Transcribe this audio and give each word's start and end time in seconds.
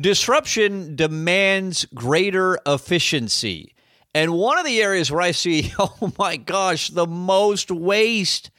Disruption 0.00 0.96
demands 0.96 1.84
greater 1.94 2.58
efficiency. 2.66 3.74
And 4.14 4.32
one 4.32 4.58
of 4.58 4.64
the 4.64 4.80
areas 4.80 5.10
where 5.10 5.20
I 5.20 5.32
see, 5.32 5.72
oh 5.78 6.12
my 6.18 6.36
gosh, 6.36 6.88
the 6.88 7.06
most 7.06 7.70
waste, 7.70 8.50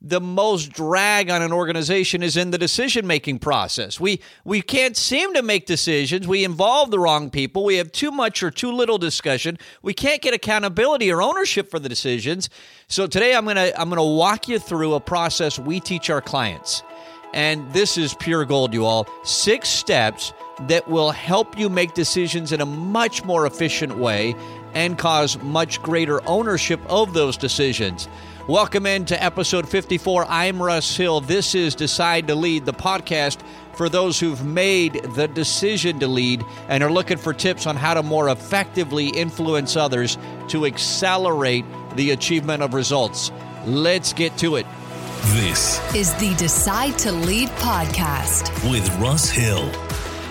the 0.00 0.20
most 0.20 0.72
drag 0.72 1.28
on 1.30 1.42
an 1.42 1.52
organization 1.52 2.22
is 2.22 2.36
in 2.36 2.50
the 2.50 2.58
decision 2.58 3.06
making 3.06 3.40
process. 3.40 3.98
We 3.98 4.20
we 4.44 4.62
can't 4.62 4.96
seem 4.96 5.34
to 5.34 5.42
make 5.42 5.66
decisions. 5.66 6.28
We 6.28 6.44
involve 6.44 6.90
the 6.90 6.98
wrong 7.00 7.30
people. 7.30 7.64
We 7.64 7.76
have 7.76 7.90
too 7.90 8.12
much 8.12 8.42
or 8.42 8.50
too 8.50 8.70
little 8.70 8.98
discussion. 8.98 9.58
We 9.82 9.94
can't 9.94 10.22
get 10.22 10.34
accountability 10.34 11.10
or 11.10 11.20
ownership 11.20 11.70
for 11.70 11.78
the 11.78 11.88
decisions. 11.88 12.48
So 12.86 13.06
today 13.06 13.34
I'm 13.34 13.44
going 13.44 13.56
to 13.56 13.80
I'm 13.80 13.88
going 13.88 13.98
to 13.98 14.16
walk 14.16 14.48
you 14.48 14.58
through 14.58 14.94
a 14.94 15.00
process 15.00 15.58
we 15.58 15.80
teach 15.80 16.10
our 16.10 16.20
clients. 16.20 16.82
And 17.36 17.70
this 17.74 17.98
is 17.98 18.14
pure 18.14 18.46
gold, 18.46 18.72
you 18.72 18.86
all. 18.86 19.06
6 19.22 19.68
steps 19.68 20.32
that 20.60 20.88
will 20.88 21.10
help 21.10 21.58
you 21.58 21.68
make 21.68 21.92
decisions 21.92 22.50
in 22.50 22.62
a 22.62 22.66
much 22.66 23.26
more 23.26 23.44
efficient 23.44 23.98
way 23.98 24.34
and 24.72 24.96
cause 24.96 25.38
much 25.42 25.82
greater 25.82 26.26
ownership 26.26 26.80
of 26.88 27.12
those 27.12 27.36
decisions. 27.36 28.08
Welcome 28.48 28.86
into 28.86 29.22
episode 29.22 29.68
54. 29.68 30.24
I'm 30.30 30.62
Russ 30.62 30.96
Hill. 30.96 31.20
This 31.20 31.54
is 31.54 31.74
Decide 31.74 32.26
to 32.28 32.34
Lead, 32.34 32.64
the 32.64 32.72
podcast 32.72 33.42
for 33.74 33.90
those 33.90 34.18
who've 34.18 34.42
made 34.42 34.94
the 35.14 35.28
decision 35.28 36.00
to 36.00 36.06
lead 36.06 36.42
and 36.70 36.82
are 36.82 36.90
looking 36.90 37.18
for 37.18 37.34
tips 37.34 37.66
on 37.66 37.76
how 37.76 37.92
to 37.92 38.02
more 38.02 38.30
effectively 38.30 39.08
influence 39.08 39.76
others 39.76 40.16
to 40.48 40.64
accelerate 40.64 41.66
the 41.96 42.12
achievement 42.12 42.62
of 42.62 42.72
results. 42.72 43.30
Let's 43.66 44.14
get 44.14 44.38
to 44.38 44.56
it. 44.56 44.64
This 45.34 45.80
is 45.92 46.14
the 46.14 46.34
Decide 46.36 46.96
to 46.98 47.10
Lead 47.10 47.48
podcast 47.48 48.70
with 48.70 48.88
Russ 49.00 49.28
Hill. 49.28 49.68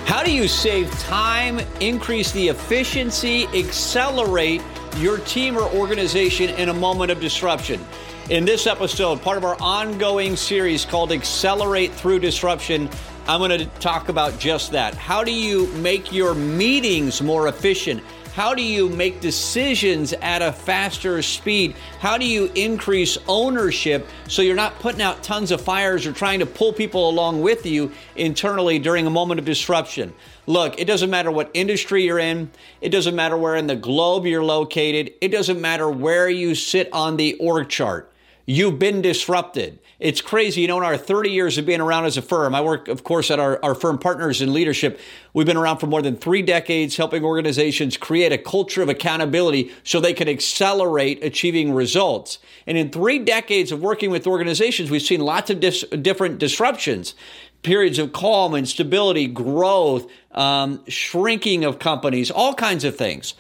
How 0.06 0.24
do 0.24 0.32
you 0.32 0.48
save 0.48 0.90
time, 1.00 1.60
increase 1.82 2.32
the 2.32 2.48
efficiency, 2.48 3.46
accelerate 3.48 4.62
your 4.96 5.18
team 5.18 5.58
or 5.58 5.64
organization 5.74 6.50
in 6.52 6.70
a 6.70 6.74
moment 6.74 7.12
of 7.12 7.20
disruption? 7.20 7.86
In 8.30 8.46
this 8.46 8.68
episode, 8.68 9.22
part 9.22 9.38
of 9.38 9.44
our 9.44 9.58
ongoing 9.60 10.38
series 10.38 10.86
called 10.86 11.12
Accelerate 11.12 11.92
Through 11.92 12.20
Disruption, 12.20 12.90
I'm 13.28 13.40
going 13.40 13.60
to 13.60 13.66
talk 13.80 14.08
about 14.08 14.40
just 14.40 14.72
that. 14.72 14.96
How 14.96 15.26
do 15.26 15.32
you 15.34 15.68
make 15.74 16.14
your 16.14 16.34
meetings 16.34 17.22
more 17.22 17.50
efficient? 17.50 18.02
How 18.36 18.54
do 18.54 18.62
you 18.62 18.90
make 18.90 19.22
decisions 19.22 20.12
at 20.12 20.42
a 20.42 20.52
faster 20.52 21.22
speed? 21.22 21.74
How 22.00 22.18
do 22.18 22.26
you 22.26 22.52
increase 22.54 23.18
ownership 23.30 24.06
so 24.28 24.42
you're 24.42 24.58
not 24.58 24.78
putting 24.80 25.02
out 25.02 25.24
tons 25.24 25.52
of 25.52 25.62
fires 25.62 26.06
or 26.06 26.12
trying 26.12 26.40
to 26.40 26.46
pull 26.46 26.74
people 26.74 27.10
along 27.10 27.42
with 27.42 27.66
you 27.66 27.94
internally 28.18 28.78
during 28.78 29.08
a 29.08 29.10
moment 29.10 29.40
of 29.40 29.46
disruption? 29.46 30.14
Look, 30.48 30.78
it 30.82 30.84
doesn't 30.84 31.10
matter 31.10 31.32
what 31.32 31.50
industry 31.54 32.04
you're 32.04 32.20
in, 32.20 32.52
it 32.82 32.90
doesn't 32.90 33.16
matter 33.16 33.38
where 33.38 33.56
in 33.56 33.68
the 33.68 33.76
globe 33.78 34.26
you're 34.26 34.44
located, 34.44 35.14
it 35.22 35.30
doesn't 35.30 35.62
matter 35.62 35.90
where 35.90 36.28
you 36.28 36.56
sit 36.56 36.90
on 36.92 37.16
the 37.16 37.36
org 37.36 37.70
chart. 37.70 38.12
You've 38.46 38.78
been 38.78 39.02
disrupted. 39.02 39.80
It's 39.98 40.22
crazy. 40.22 40.62
You 40.62 40.68
know, 40.68 40.78
in 40.78 40.84
our 40.84 40.98
30 40.98 41.32
years 41.32 41.58
of 41.58 41.66
being 41.66 41.82
around 41.82 42.06
as 42.06 42.16
a 42.16 42.22
firm, 42.22 42.54
I 42.54 42.62
work, 42.62 42.88
of 42.88 43.04
course, 43.04 43.32
at 43.32 43.40
our, 43.40 43.60
our 43.64 43.74
firm 43.74 43.98
partners 43.98 44.42
in 44.42 44.54
leadership. 44.54 45.00
We've 45.34 45.48
been 45.48 45.58
around 45.58 45.80
for 45.80 45.88
more 45.88 46.02
than 46.02 46.16
three 46.16 46.44
decades, 46.44 46.96
helping 46.96 47.24
organizations 47.24 47.98
create 47.98 48.32
a 48.32 48.38
culture 48.38 48.84
of 48.84 48.90
accountability 48.90 49.72
so 49.84 50.00
they 50.00 50.14
can 50.14 50.30
accelerate 50.30 51.24
achieving 51.24 51.74
results. 51.74 52.38
And 52.68 52.78
in 52.78 52.92
three 52.92 53.20
decades 53.20 53.72
of 53.72 53.82
working 53.82 54.12
with 54.12 54.28
organizations, 54.28 54.92
we've 54.92 55.02
seen 55.02 55.22
lots 55.22 55.50
of 55.50 55.60
dis- 55.60 55.86
different 56.02 56.38
disruptions 56.38 57.16
periods 57.64 57.98
of 57.98 58.14
calm 58.14 58.54
and 58.54 58.70
stability, 58.70 59.26
growth, 59.26 60.08
um, 60.34 60.80
shrinking 60.88 61.66
of 61.66 61.80
companies, 61.80 62.30
all 62.30 62.54
kinds 62.54 62.84
of 62.84 62.96
things. 62.96 63.34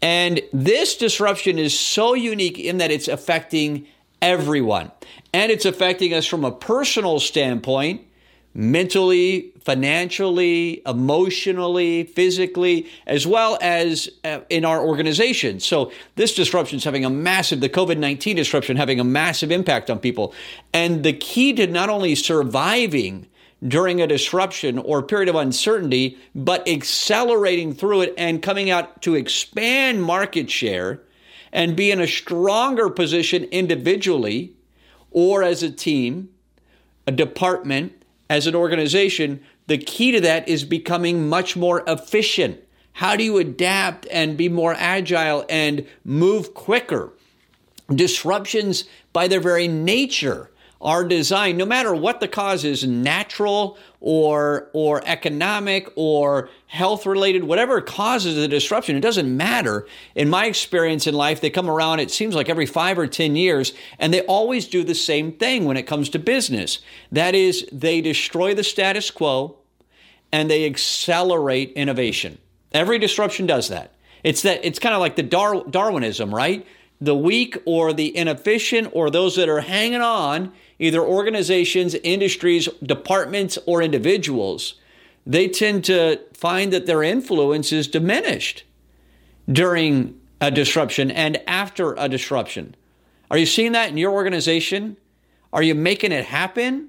And 0.00 0.40
this 0.52 0.96
disruption 0.96 1.58
is 1.58 1.76
so 1.78 2.14
unique 2.14 2.60
in 2.60 2.78
that 2.78 2.92
it's 2.92 3.08
affecting 3.08 3.88
everyone. 4.22 4.92
And 5.34 5.50
it's 5.52 5.66
affecting 5.66 6.14
us 6.14 6.24
from 6.24 6.44
a 6.44 6.52
personal 6.52 7.20
standpoint, 7.20 8.06
mentally, 8.54 9.52
financially, 9.60 10.80
emotionally, 10.86 12.04
physically, 12.04 12.88
as 13.06 13.26
well 13.26 13.58
as 13.60 14.08
uh, 14.24 14.40
in 14.48 14.64
our 14.64 14.80
organization. 14.80 15.60
So 15.60 15.92
this 16.14 16.34
disruption 16.34 16.78
is 16.78 16.84
having 16.84 17.04
a 17.04 17.10
massive, 17.10 17.60
the 17.60 17.68
COVID 17.68 17.98
19 17.98 18.36
disruption 18.36 18.76
having 18.76 19.00
a 19.00 19.04
massive 19.04 19.50
impact 19.50 19.90
on 19.90 19.98
people. 19.98 20.32
And 20.72 21.02
the 21.02 21.12
key 21.12 21.52
to 21.54 21.66
not 21.66 21.90
only 21.90 22.14
surviving 22.14 23.26
during 23.66 24.00
a 24.00 24.06
disruption 24.06 24.78
or 24.78 25.02
period 25.02 25.28
of 25.28 25.36
uncertainty, 25.36 26.18
but 26.34 26.66
accelerating 26.68 27.74
through 27.74 28.02
it 28.02 28.14
and 28.18 28.42
coming 28.42 28.70
out 28.70 29.02
to 29.02 29.14
expand 29.14 30.02
market 30.02 30.50
share 30.50 31.00
and 31.52 31.76
be 31.76 31.90
in 31.90 32.00
a 32.00 32.06
stronger 32.06 32.88
position 32.88 33.44
individually 33.44 34.54
or 35.10 35.42
as 35.42 35.62
a 35.62 35.70
team, 35.70 36.30
a 37.06 37.12
department, 37.12 37.92
as 38.30 38.46
an 38.46 38.54
organization, 38.54 39.42
the 39.66 39.78
key 39.78 40.12
to 40.12 40.20
that 40.20 40.48
is 40.48 40.64
becoming 40.64 41.28
much 41.28 41.56
more 41.56 41.84
efficient. 41.86 42.58
How 42.94 43.16
do 43.16 43.24
you 43.24 43.38
adapt 43.38 44.06
and 44.10 44.36
be 44.36 44.48
more 44.48 44.74
agile 44.78 45.44
and 45.48 45.86
move 46.04 46.54
quicker? 46.54 47.12
Disruptions, 47.94 48.84
by 49.12 49.28
their 49.28 49.40
very 49.40 49.68
nature, 49.68 50.50
are 50.82 51.04
designed, 51.04 51.56
no 51.56 51.64
matter 51.64 51.94
what 51.94 52.20
the 52.20 52.28
cause 52.28 52.64
is, 52.64 52.84
natural 52.84 53.78
or 54.00 54.68
or 54.72 55.00
economic 55.06 55.88
or 55.94 56.50
health 56.66 57.06
related, 57.06 57.44
whatever 57.44 57.80
causes 57.80 58.34
the 58.34 58.48
disruption, 58.48 58.96
it 58.96 59.00
doesn't 59.00 59.34
matter. 59.34 59.86
In 60.14 60.28
my 60.28 60.46
experience 60.46 61.06
in 61.06 61.14
life, 61.14 61.40
they 61.40 61.50
come 61.50 61.70
around, 61.70 62.00
it 62.00 62.10
seems 62.10 62.34
like 62.34 62.48
every 62.48 62.66
five 62.66 62.98
or 62.98 63.06
10 63.06 63.36
years, 63.36 63.72
and 63.98 64.12
they 64.12 64.22
always 64.22 64.66
do 64.66 64.82
the 64.82 64.94
same 64.94 65.32
thing 65.32 65.64
when 65.64 65.76
it 65.76 65.86
comes 65.86 66.08
to 66.10 66.18
business. 66.18 66.80
That 67.12 67.34
is, 67.34 67.66
they 67.70 68.00
destroy 68.00 68.54
the 68.54 68.64
status 68.64 69.10
quo 69.10 69.58
and 70.32 70.50
they 70.50 70.66
accelerate 70.66 71.72
innovation. 71.72 72.38
Every 72.72 72.98
disruption 72.98 73.46
does 73.46 73.68
that. 73.68 73.94
It's 74.24 74.42
that 74.42 74.64
it's 74.64 74.78
kind 74.78 74.94
of 74.94 75.00
like 75.00 75.16
the 75.16 75.22
Dar- 75.22 75.64
Darwinism, 75.64 76.34
right? 76.34 76.66
The 77.02 77.16
weak 77.16 77.60
or 77.64 77.92
the 77.92 78.16
inefficient 78.16 78.90
or 78.92 79.10
those 79.10 79.34
that 79.34 79.48
are 79.48 79.62
hanging 79.62 80.00
on 80.00 80.52
either 80.78 81.00
organizations, 81.00 81.96
industries, 81.96 82.68
departments, 82.80 83.58
or 83.66 83.82
individuals, 83.82 84.74
they 85.26 85.48
tend 85.48 85.84
to 85.86 86.20
find 86.32 86.72
that 86.72 86.86
their 86.86 87.02
influence 87.02 87.72
is 87.72 87.88
diminished 87.88 88.62
during 89.50 90.20
a 90.40 90.52
disruption 90.52 91.10
and 91.10 91.40
after 91.48 91.94
a 91.94 92.08
disruption. 92.08 92.76
Are 93.32 93.38
you 93.38 93.46
seeing 93.46 93.72
that 93.72 93.88
in 93.88 93.96
your 93.96 94.12
organization? 94.12 94.96
Are 95.52 95.62
you 95.62 95.74
making 95.74 96.12
it 96.12 96.24
happen? 96.24 96.88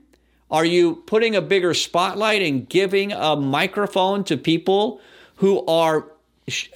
Are 0.52 0.66
you 0.66 0.98
putting 1.08 1.36
a 1.36 1.42
bigger 1.42 1.74
spotlight 1.74 2.44
and 2.44 2.70
giving 2.70 3.14
a 3.14 3.36
microphone 3.36 4.24
to 4.26 4.38
people 4.38 5.02
who 5.38 5.66
are 5.66 6.06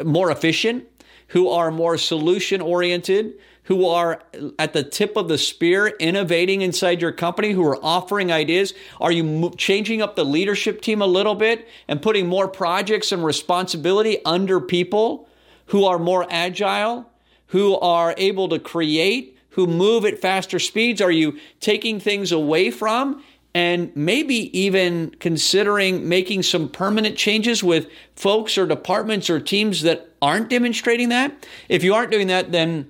more 0.03 0.31
efficient, 0.31 0.87
who 1.27 1.49
are 1.49 1.71
more 1.71 1.97
solution 1.97 2.61
oriented, 2.61 3.33
who 3.63 3.85
are 3.85 4.21
at 4.57 4.71
the 4.71 4.83
tip 4.83 5.17
of 5.17 5.27
the 5.27 5.37
spear, 5.37 5.87
innovating 5.99 6.61
inside 6.61 7.01
your 7.01 7.11
company, 7.11 7.51
who 7.51 7.65
are 7.65 7.83
offering 7.83 8.31
ideas? 8.31 8.73
Are 9.01 9.11
you 9.11 9.51
changing 9.57 10.01
up 10.01 10.15
the 10.15 10.23
leadership 10.23 10.81
team 10.81 11.01
a 11.01 11.07
little 11.07 11.35
bit 11.35 11.67
and 11.87 12.01
putting 12.01 12.27
more 12.27 12.47
projects 12.47 13.11
and 13.11 13.25
responsibility 13.25 14.23
under 14.23 14.61
people 14.61 15.27
who 15.67 15.83
are 15.83 15.99
more 15.99 16.25
agile, 16.29 17.11
who 17.47 17.77
are 17.79 18.15
able 18.17 18.47
to 18.49 18.59
create, 18.59 19.37
who 19.49 19.67
move 19.67 20.05
at 20.05 20.19
faster 20.19 20.59
speeds? 20.59 21.01
Are 21.01 21.11
you 21.11 21.37
taking 21.59 21.99
things 21.99 22.31
away 22.31 22.71
from 22.71 23.21
and 23.53 23.91
maybe 23.95 24.57
even 24.57 25.09
considering 25.19 26.07
making 26.07 26.43
some 26.43 26.69
permanent 26.69 27.17
changes 27.17 27.63
with 27.63 27.89
folks 28.15 28.57
or 28.57 28.65
departments 28.65 29.29
or 29.29 29.39
teams 29.39 29.81
that 29.81 30.06
aren't 30.21 30.49
demonstrating 30.49 31.09
that? 31.09 31.47
If 31.69 31.83
you 31.83 31.93
aren't 31.93 32.11
doing 32.11 32.27
that, 32.27 32.51
then 32.51 32.89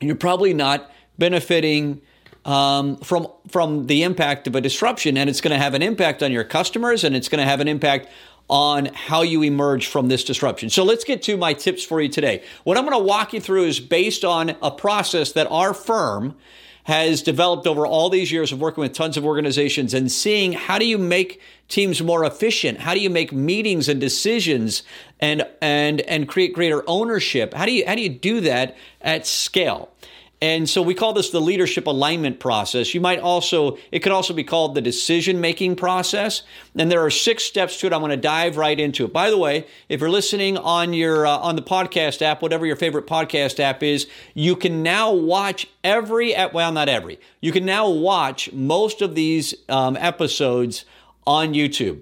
you're 0.00 0.16
probably 0.16 0.54
not 0.54 0.90
benefiting 1.18 2.00
um, 2.44 2.96
from 2.96 3.28
from 3.48 3.86
the 3.86 4.02
impact 4.02 4.46
of 4.46 4.56
a 4.56 4.60
disruption, 4.60 5.16
and 5.16 5.30
it's 5.30 5.40
going 5.40 5.52
to 5.52 5.62
have 5.62 5.74
an 5.74 5.82
impact 5.82 6.22
on 6.22 6.32
your 6.32 6.44
customers, 6.44 7.04
and 7.04 7.14
it's 7.14 7.28
going 7.28 7.38
to 7.38 7.48
have 7.48 7.60
an 7.60 7.68
impact 7.68 8.08
on 8.48 8.86
how 8.86 9.22
you 9.22 9.42
emerge 9.42 9.86
from 9.86 10.08
this 10.08 10.24
disruption. 10.24 10.68
So 10.68 10.82
let's 10.84 11.04
get 11.04 11.22
to 11.22 11.36
my 11.36 11.54
tips 11.54 11.84
for 11.84 12.00
you 12.00 12.08
today. 12.08 12.42
What 12.64 12.76
I'm 12.76 12.84
going 12.84 12.98
to 12.98 13.04
walk 13.04 13.32
you 13.32 13.40
through 13.40 13.64
is 13.64 13.80
based 13.80 14.24
on 14.24 14.56
a 14.60 14.70
process 14.70 15.32
that 15.32 15.46
our 15.50 15.72
firm 15.72 16.36
has 16.84 17.22
developed 17.22 17.66
over 17.66 17.86
all 17.86 18.10
these 18.10 18.32
years 18.32 18.50
of 18.50 18.60
working 18.60 18.82
with 18.82 18.92
tons 18.92 19.16
of 19.16 19.24
organizations 19.24 19.94
and 19.94 20.10
seeing 20.10 20.52
how 20.52 20.78
do 20.78 20.86
you 20.86 20.98
make 20.98 21.40
teams 21.68 22.02
more 22.02 22.24
efficient? 22.24 22.80
How 22.80 22.94
do 22.94 23.00
you 23.00 23.10
make 23.10 23.32
meetings 23.32 23.88
and 23.88 24.00
decisions 24.00 24.82
and 25.20 25.46
and 25.60 26.00
and 26.02 26.28
create 26.28 26.54
greater 26.54 26.82
ownership? 26.88 27.54
How 27.54 27.66
do 27.66 27.72
you 27.72 27.84
how 27.86 27.94
do 27.94 28.02
you 28.02 28.08
do 28.08 28.40
that 28.40 28.76
at 29.00 29.26
scale? 29.26 29.92
And 30.42 30.68
so 30.68 30.82
we 30.82 30.94
call 30.94 31.12
this 31.12 31.30
the 31.30 31.40
leadership 31.40 31.86
alignment 31.86 32.40
process. 32.40 32.94
You 32.94 33.00
might 33.00 33.20
also, 33.20 33.78
it 33.92 34.00
could 34.00 34.10
also 34.10 34.34
be 34.34 34.42
called 34.42 34.74
the 34.74 34.80
decision 34.80 35.40
making 35.40 35.76
process. 35.76 36.42
And 36.74 36.90
there 36.90 37.00
are 37.04 37.10
six 37.10 37.44
steps 37.44 37.78
to 37.78 37.86
it. 37.86 37.92
I'm 37.92 38.00
going 38.00 38.10
to 38.10 38.16
dive 38.16 38.56
right 38.56 38.78
into 38.78 39.04
it. 39.04 39.12
By 39.12 39.30
the 39.30 39.38
way, 39.38 39.68
if 39.88 40.00
you're 40.00 40.10
listening 40.10 40.58
on 40.58 40.94
your, 40.94 41.28
uh, 41.28 41.38
on 41.38 41.54
the 41.54 41.62
podcast 41.62 42.22
app, 42.22 42.42
whatever 42.42 42.66
your 42.66 42.74
favorite 42.74 43.06
podcast 43.06 43.60
app 43.60 43.84
is, 43.84 44.08
you 44.34 44.56
can 44.56 44.82
now 44.82 45.12
watch 45.12 45.68
every, 45.84 46.34
well, 46.52 46.72
not 46.72 46.88
every, 46.88 47.20
you 47.40 47.52
can 47.52 47.64
now 47.64 47.88
watch 47.88 48.52
most 48.52 49.00
of 49.00 49.14
these 49.14 49.54
um, 49.68 49.96
episodes 49.96 50.84
on 51.24 51.54
YouTube 51.54 52.00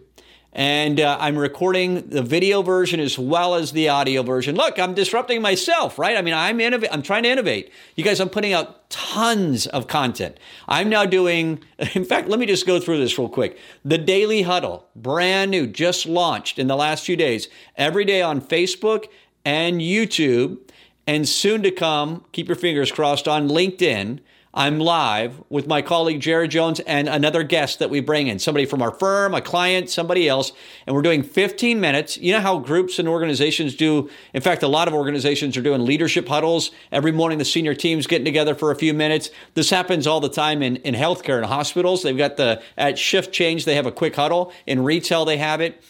and 0.53 0.99
uh, 0.99 1.17
I'm 1.21 1.37
recording 1.37 2.09
the 2.09 2.23
video 2.23 2.63
version 2.63 2.99
as 2.99 3.19
well 3.19 3.55
as 3.55 3.71
the 3.71 3.89
audio 3.89 4.23
version. 4.23 4.57
Look, 4.57 4.79
I'm 4.79 4.95
disrupting 4.95 5.41
myself, 5.41 5.99
right? 5.99 6.17
I 6.17 6.23
mean, 6.23 6.35
I'm 6.35 6.59
innov- 6.59 6.89
I'm 6.91 7.03
trying 7.03 7.23
to 7.23 7.29
innovate. 7.29 7.71
You 7.95 8.03
guys, 8.03 8.19
I'm 8.19 8.29
putting 8.29 8.53
out 8.53 8.91
tons 8.91 9.69
of 9.69 9.87
content. 9.87 10.39
I'm 10.67 10.89
now 10.89 11.07
doing. 11.07 11.63
In 11.95 12.05
fact, 12.05 12.29
let 12.29 12.41
me 12.41 12.47
just 12.47 12.67
go 12.67 12.81
through 12.81 12.99
this 12.99 13.17
real 13.17 13.29
quick. 13.29 13.59
The 13.85 13.99
Daily 13.99 14.43
Huddle, 14.43 14.89
brand 14.97 15.53
new, 15.53 15.67
just 15.69 16.07
launched 16.07 16.59
in 16.59 16.67
the 16.67 16.77
last 16.77 17.05
few 17.05 17.17
days. 17.17 17.49
Every 17.77 18.05
day 18.05 18.21
on 18.21 18.41
Facebook 18.41 19.07
and 19.45 19.81
YouTube, 19.81 20.59
and 21.07 21.29
soon 21.29 21.63
to 21.63 21.71
come. 21.71 22.25
Keep 22.33 22.49
your 22.49 22.57
fingers 22.57 22.93
crossed 22.93 23.27
on 23.27 23.49
LinkedIn 23.49 24.21
I'm 24.53 24.81
live 24.81 25.41
with 25.49 25.69
my 25.69 25.81
colleague 25.81 26.19
Jared 26.19 26.51
Jones 26.51 26.81
and 26.81 27.09
another 27.09 27.45
guest 27.45 27.79
that 27.79 27.89
we 27.89 28.01
bring 28.01 28.27
in, 28.27 28.41
somebody 28.41 28.67
from 28.67 28.83
our 28.83 28.91
firm, 28.91 29.33
a 29.33 29.41
client, 29.41 29.89
somebody 29.89 30.29
else, 30.29 30.51
and 30.89 30.97
we're 30.97 31.03
doing 31.03 31.23
15 31.23 31.79
minutes. 31.79 32.19
You 32.19 32.33
know 32.33 32.41
how 32.41 32.59
groups 32.59 32.99
and 32.99 33.07
organizations 33.07 33.77
do, 33.77 34.11
in 34.35 34.41
fact, 34.41 34.65
a 34.65 34.69
lot 34.69 34.89
of 34.89 34.95
organizations 34.95 35.57
are 35.57 35.63
doing 35.63 35.85
leadership 35.85 36.27
huddles. 36.27 36.73
Every 36.91 37.13
morning, 37.13 37.39
the 37.39 37.45
senior 37.45 37.77
team's 37.77 38.09
getting 38.09 38.25
together 38.25 38.57
for 38.57 38.73
a 38.73 38.77
few 38.77 38.93
minutes. 38.93 39.31
This 39.55 39.71
happens 39.71 40.09
all 40.09 40.19
the 40.19 40.29
time 40.29 40.65
in, 40.65 40.77
in 40.77 40.97
healthcare 40.97 41.37
and 41.37 41.47
hospitals. 41.47 42.03
They've 42.03 42.19
got 42.19 42.37
the, 42.37 42.61
at 42.77 42.99
shift 42.99 43.33
change, 43.33 43.67
they 43.67 43.77
have 43.77 43.87
a 43.87 43.93
quick 43.93 44.17
huddle. 44.17 44.53
In 44.67 44.83
retail, 44.83 45.25
they 45.25 45.37
have 45.37 45.61
it. 45.61 45.81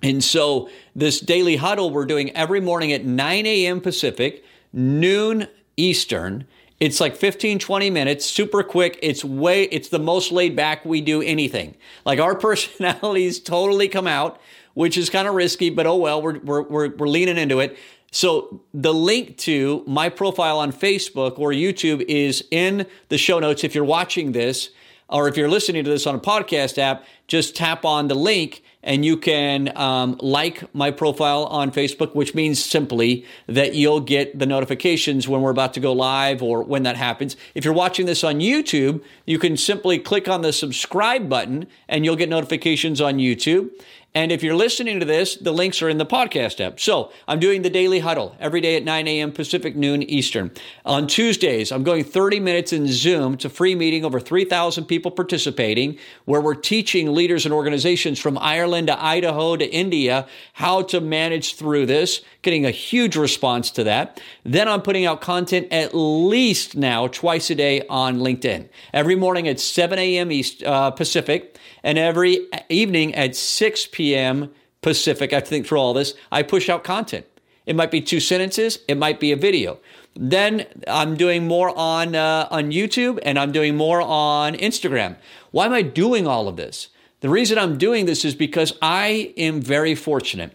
And 0.00 0.22
so 0.22 0.70
this 0.94 1.18
daily 1.18 1.56
huddle 1.56 1.90
we're 1.90 2.06
doing 2.06 2.30
every 2.36 2.60
morning 2.60 2.92
at 2.92 3.04
9 3.04 3.46
a.m. 3.46 3.80
Pacific, 3.80 4.44
noon 4.72 5.48
Eastern. 5.76 6.46
It's 6.80 6.98
like 6.98 7.14
15, 7.14 7.58
20 7.58 7.90
minutes, 7.90 8.24
super 8.24 8.62
quick. 8.62 8.98
It's 9.02 9.22
way, 9.22 9.64
it's 9.64 9.90
the 9.90 9.98
most 9.98 10.32
laid 10.32 10.56
back 10.56 10.84
we 10.86 11.02
do 11.02 11.20
anything. 11.20 11.76
Like 12.06 12.18
our 12.18 12.34
personalities 12.38 13.38
totally 13.38 13.86
come 13.86 14.06
out, 14.06 14.40
which 14.72 14.96
is 14.96 15.10
kind 15.10 15.28
of 15.28 15.34
risky, 15.34 15.68
but 15.68 15.86
oh 15.86 15.96
well, 15.96 16.22
we're, 16.22 16.38
we're, 16.38 16.62
we're, 16.62 16.96
we're 16.96 17.08
leaning 17.08 17.36
into 17.36 17.60
it. 17.60 17.78
So 18.12 18.62
the 18.72 18.94
link 18.94 19.36
to 19.38 19.84
my 19.86 20.08
profile 20.08 20.58
on 20.58 20.72
Facebook 20.72 21.38
or 21.38 21.50
YouTube 21.50 22.02
is 22.08 22.42
in 22.50 22.86
the 23.08 23.18
show 23.18 23.38
notes. 23.38 23.62
If 23.62 23.74
you're 23.74 23.84
watching 23.84 24.32
this 24.32 24.70
or 25.08 25.28
if 25.28 25.36
you're 25.36 25.50
listening 25.50 25.84
to 25.84 25.90
this 25.90 26.06
on 26.06 26.14
a 26.14 26.18
podcast 26.18 26.78
app, 26.78 27.04
just 27.28 27.54
tap 27.54 27.84
on 27.84 28.08
the 28.08 28.14
link 28.14 28.62
and 28.82 29.04
you 29.04 29.16
can 29.16 29.76
um, 29.76 30.16
like 30.20 30.74
my 30.74 30.90
profile 30.90 31.44
on 31.44 31.70
Facebook, 31.70 32.14
which 32.14 32.34
means 32.34 32.62
simply 32.62 33.26
that 33.46 33.74
you'll 33.74 34.00
get 34.00 34.38
the 34.38 34.46
notifications 34.46 35.28
when 35.28 35.42
we're 35.42 35.50
about 35.50 35.74
to 35.74 35.80
go 35.80 35.92
live 35.92 36.42
or 36.42 36.62
when 36.62 36.82
that 36.84 36.96
happens. 36.96 37.36
If 37.54 37.64
you're 37.64 37.74
watching 37.74 38.06
this 38.06 38.24
on 38.24 38.36
YouTube, 38.36 39.02
you 39.26 39.38
can 39.38 39.56
simply 39.56 39.98
click 39.98 40.28
on 40.28 40.42
the 40.42 40.52
subscribe 40.52 41.28
button 41.28 41.66
and 41.88 42.04
you'll 42.04 42.16
get 42.16 42.28
notifications 42.28 43.00
on 43.00 43.18
YouTube. 43.18 43.70
And 44.12 44.32
if 44.32 44.42
you're 44.42 44.56
listening 44.56 44.98
to 44.98 45.06
this, 45.06 45.36
the 45.36 45.52
links 45.52 45.80
are 45.82 45.88
in 45.88 45.98
the 45.98 46.06
podcast 46.06 46.60
app. 46.60 46.80
So 46.80 47.12
I'm 47.28 47.38
doing 47.38 47.62
the 47.62 47.70
daily 47.70 48.00
huddle 48.00 48.34
every 48.40 48.60
day 48.60 48.74
at 48.74 48.82
9 48.82 49.06
a.m. 49.06 49.30
Pacific, 49.30 49.76
noon 49.76 50.02
Eastern. 50.02 50.50
On 50.84 51.06
Tuesdays, 51.06 51.70
I'm 51.70 51.84
going 51.84 52.02
30 52.02 52.40
minutes 52.40 52.72
in 52.72 52.88
Zoom. 52.88 53.38
A 53.44 53.48
free 53.48 53.76
meeting, 53.76 54.04
over 54.04 54.18
3,000 54.18 54.86
people 54.86 55.12
participating, 55.12 55.96
where 56.24 56.40
we're 56.40 56.54
teaching 56.54 57.14
leaders 57.14 57.44
and 57.44 57.54
organizations 57.54 58.18
from 58.18 58.36
Ireland 58.36 58.88
to 58.88 59.00
Idaho 59.00 59.54
to 59.54 59.64
India 59.64 60.26
how 60.54 60.82
to 60.82 61.00
manage 61.00 61.54
through 61.54 61.86
this, 61.86 62.20
getting 62.42 62.66
a 62.66 62.70
huge 62.72 63.14
response 63.14 63.70
to 63.72 63.84
that. 63.84 64.20
Then 64.44 64.66
I'm 64.66 64.82
putting 64.82 65.06
out 65.06 65.20
content 65.20 65.68
at 65.70 65.94
least 65.94 66.76
now 66.76 67.06
twice 67.06 67.48
a 67.50 67.54
day 67.54 67.86
on 67.88 68.18
LinkedIn. 68.18 68.68
Every 68.92 69.14
morning 69.14 69.46
at 69.46 69.60
7 69.60 69.98
a.m. 70.00 70.32
East 70.32 70.64
uh, 70.64 70.90
Pacific 70.90 71.49
and 71.82 71.98
every 71.98 72.46
evening 72.68 73.14
at 73.14 73.36
6 73.36 73.88
p.m. 73.92 74.50
Pacific, 74.82 75.32
I 75.32 75.40
think 75.40 75.66
through 75.66 75.78
all 75.78 75.94
this, 75.94 76.14
I 76.32 76.42
push 76.42 76.68
out 76.68 76.84
content. 76.84 77.26
It 77.66 77.76
might 77.76 77.90
be 77.90 78.00
two 78.00 78.20
sentences, 78.20 78.80
it 78.88 78.96
might 78.96 79.20
be 79.20 79.32
a 79.32 79.36
video. 79.36 79.78
Then 80.16 80.66
I'm 80.88 81.16
doing 81.16 81.46
more 81.46 81.76
on 81.76 82.16
uh, 82.16 82.48
on 82.50 82.72
YouTube 82.72 83.20
and 83.22 83.38
I'm 83.38 83.52
doing 83.52 83.76
more 83.76 84.02
on 84.02 84.54
Instagram. 84.54 85.16
Why 85.50 85.66
am 85.66 85.72
I 85.72 85.82
doing 85.82 86.26
all 86.26 86.48
of 86.48 86.56
this? 86.56 86.88
The 87.20 87.28
reason 87.28 87.58
I'm 87.58 87.78
doing 87.78 88.06
this 88.06 88.24
is 88.24 88.34
because 88.34 88.76
I 88.82 89.32
am 89.36 89.60
very 89.60 89.94
fortunate. 89.94 90.52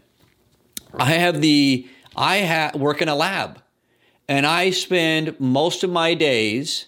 I 0.94 1.12
have 1.14 1.42
the 1.42 1.88
I 2.16 2.42
ha- 2.42 2.72
work 2.78 3.02
in 3.02 3.08
a 3.08 3.16
lab 3.16 3.62
and 4.28 4.46
I 4.46 4.72
spend 4.72 5.40
most 5.40 5.84
of 5.84 5.90
my 5.90 6.16
days 6.16 6.88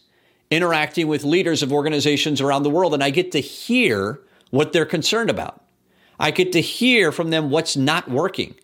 interacting 0.50 1.08
with 1.08 1.24
leaders 1.24 1.62
of 1.62 1.72
organizations 1.72 2.42
around 2.42 2.64
the 2.64 2.70
world 2.70 2.94
and 2.94 3.04
I 3.04 3.12
get 3.12 3.32
to 3.34 3.40
hear 3.40 4.20
what 4.50 4.74
they're 4.74 4.86
concerned 4.86 5.30
about. 5.30 5.64
I 6.20 6.32
get 6.32 6.52
to 6.54 6.62
hear 6.62 7.12
from 7.12 7.30
them 7.30 7.50
what's 7.50 7.78
not 7.78 8.10
working. 8.10 8.56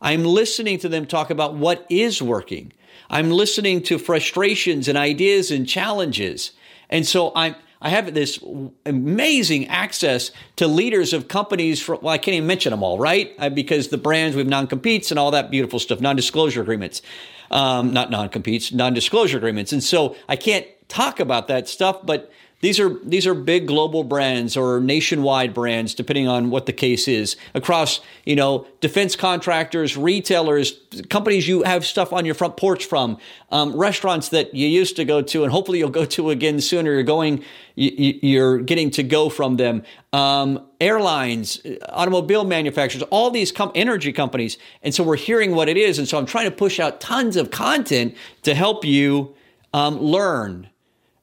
I'm 0.00 0.24
listening 0.24 0.78
to 0.80 0.88
them 0.88 1.06
talk 1.06 1.30
about 1.30 1.54
what 1.54 1.86
is 1.88 2.22
working. 2.22 2.72
I'm 3.10 3.30
listening 3.30 3.82
to 3.84 3.98
frustrations 3.98 4.88
and 4.88 4.96
ideas 4.96 5.50
and 5.50 5.68
challenges. 5.68 6.52
And 6.88 7.06
so 7.06 7.32
I'm 7.34 7.54
I 7.84 7.88
have 7.88 8.14
this 8.14 8.38
amazing 8.86 9.66
access 9.66 10.30
to 10.54 10.68
leaders 10.68 11.12
of 11.12 11.26
companies. 11.26 11.82
For, 11.82 11.96
well, 11.96 12.14
I 12.14 12.18
can't 12.18 12.36
even 12.36 12.46
mention 12.46 12.70
them 12.70 12.84
all, 12.84 12.96
right? 12.96 13.32
I, 13.40 13.48
because 13.48 13.88
the 13.88 13.98
brands, 13.98 14.36
we 14.36 14.40
have 14.40 14.48
non-competes 14.48 15.10
and 15.10 15.18
all 15.18 15.32
that 15.32 15.50
beautiful 15.50 15.80
stuff, 15.80 16.00
non-disclosure 16.00 16.62
agreements, 16.62 17.02
um, 17.50 17.92
not 17.92 18.08
non-competes, 18.08 18.72
non-disclosure 18.72 19.36
agreements. 19.36 19.72
And 19.72 19.82
so 19.82 20.14
I 20.28 20.36
can't 20.36 20.64
talk 20.88 21.18
about 21.18 21.48
that 21.48 21.68
stuff, 21.68 21.98
but 22.06 22.30
these 22.62 22.78
are 22.78 22.96
these 23.02 23.26
are 23.26 23.34
big 23.34 23.66
global 23.66 24.04
brands 24.04 24.56
or 24.56 24.80
nationwide 24.80 25.52
brands, 25.52 25.94
depending 25.94 26.28
on 26.28 26.48
what 26.48 26.66
the 26.66 26.72
case 26.72 27.08
is. 27.08 27.36
Across, 27.54 28.00
you 28.24 28.36
know, 28.36 28.68
defense 28.80 29.16
contractors, 29.16 29.96
retailers, 29.96 30.80
companies 31.10 31.48
you 31.48 31.64
have 31.64 31.84
stuff 31.84 32.12
on 32.12 32.24
your 32.24 32.36
front 32.36 32.56
porch 32.56 32.84
from, 32.84 33.18
um, 33.50 33.76
restaurants 33.76 34.28
that 34.28 34.54
you 34.54 34.68
used 34.68 34.94
to 34.94 35.04
go 35.04 35.20
to, 35.20 35.42
and 35.42 35.50
hopefully 35.50 35.80
you'll 35.80 35.90
go 35.90 36.04
to 36.04 36.30
again 36.30 36.60
sooner. 36.60 36.92
You're 36.92 37.02
going, 37.02 37.44
you're 37.74 38.60
getting 38.60 38.92
to 38.92 39.02
go 39.02 39.28
from 39.28 39.56
them. 39.56 39.82
Um, 40.12 40.64
airlines, 40.80 41.60
automobile 41.88 42.44
manufacturers, 42.44 43.02
all 43.10 43.32
these 43.32 43.50
com- 43.50 43.72
energy 43.74 44.12
companies, 44.12 44.56
and 44.84 44.94
so 44.94 45.02
we're 45.02 45.16
hearing 45.16 45.56
what 45.56 45.68
it 45.68 45.76
is, 45.76 45.98
and 45.98 46.06
so 46.06 46.16
I'm 46.16 46.26
trying 46.26 46.48
to 46.48 46.54
push 46.54 46.78
out 46.78 47.00
tons 47.00 47.34
of 47.34 47.50
content 47.50 48.14
to 48.42 48.54
help 48.54 48.84
you 48.84 49.34
um, 49.74 49.98
learn 49.98 50.68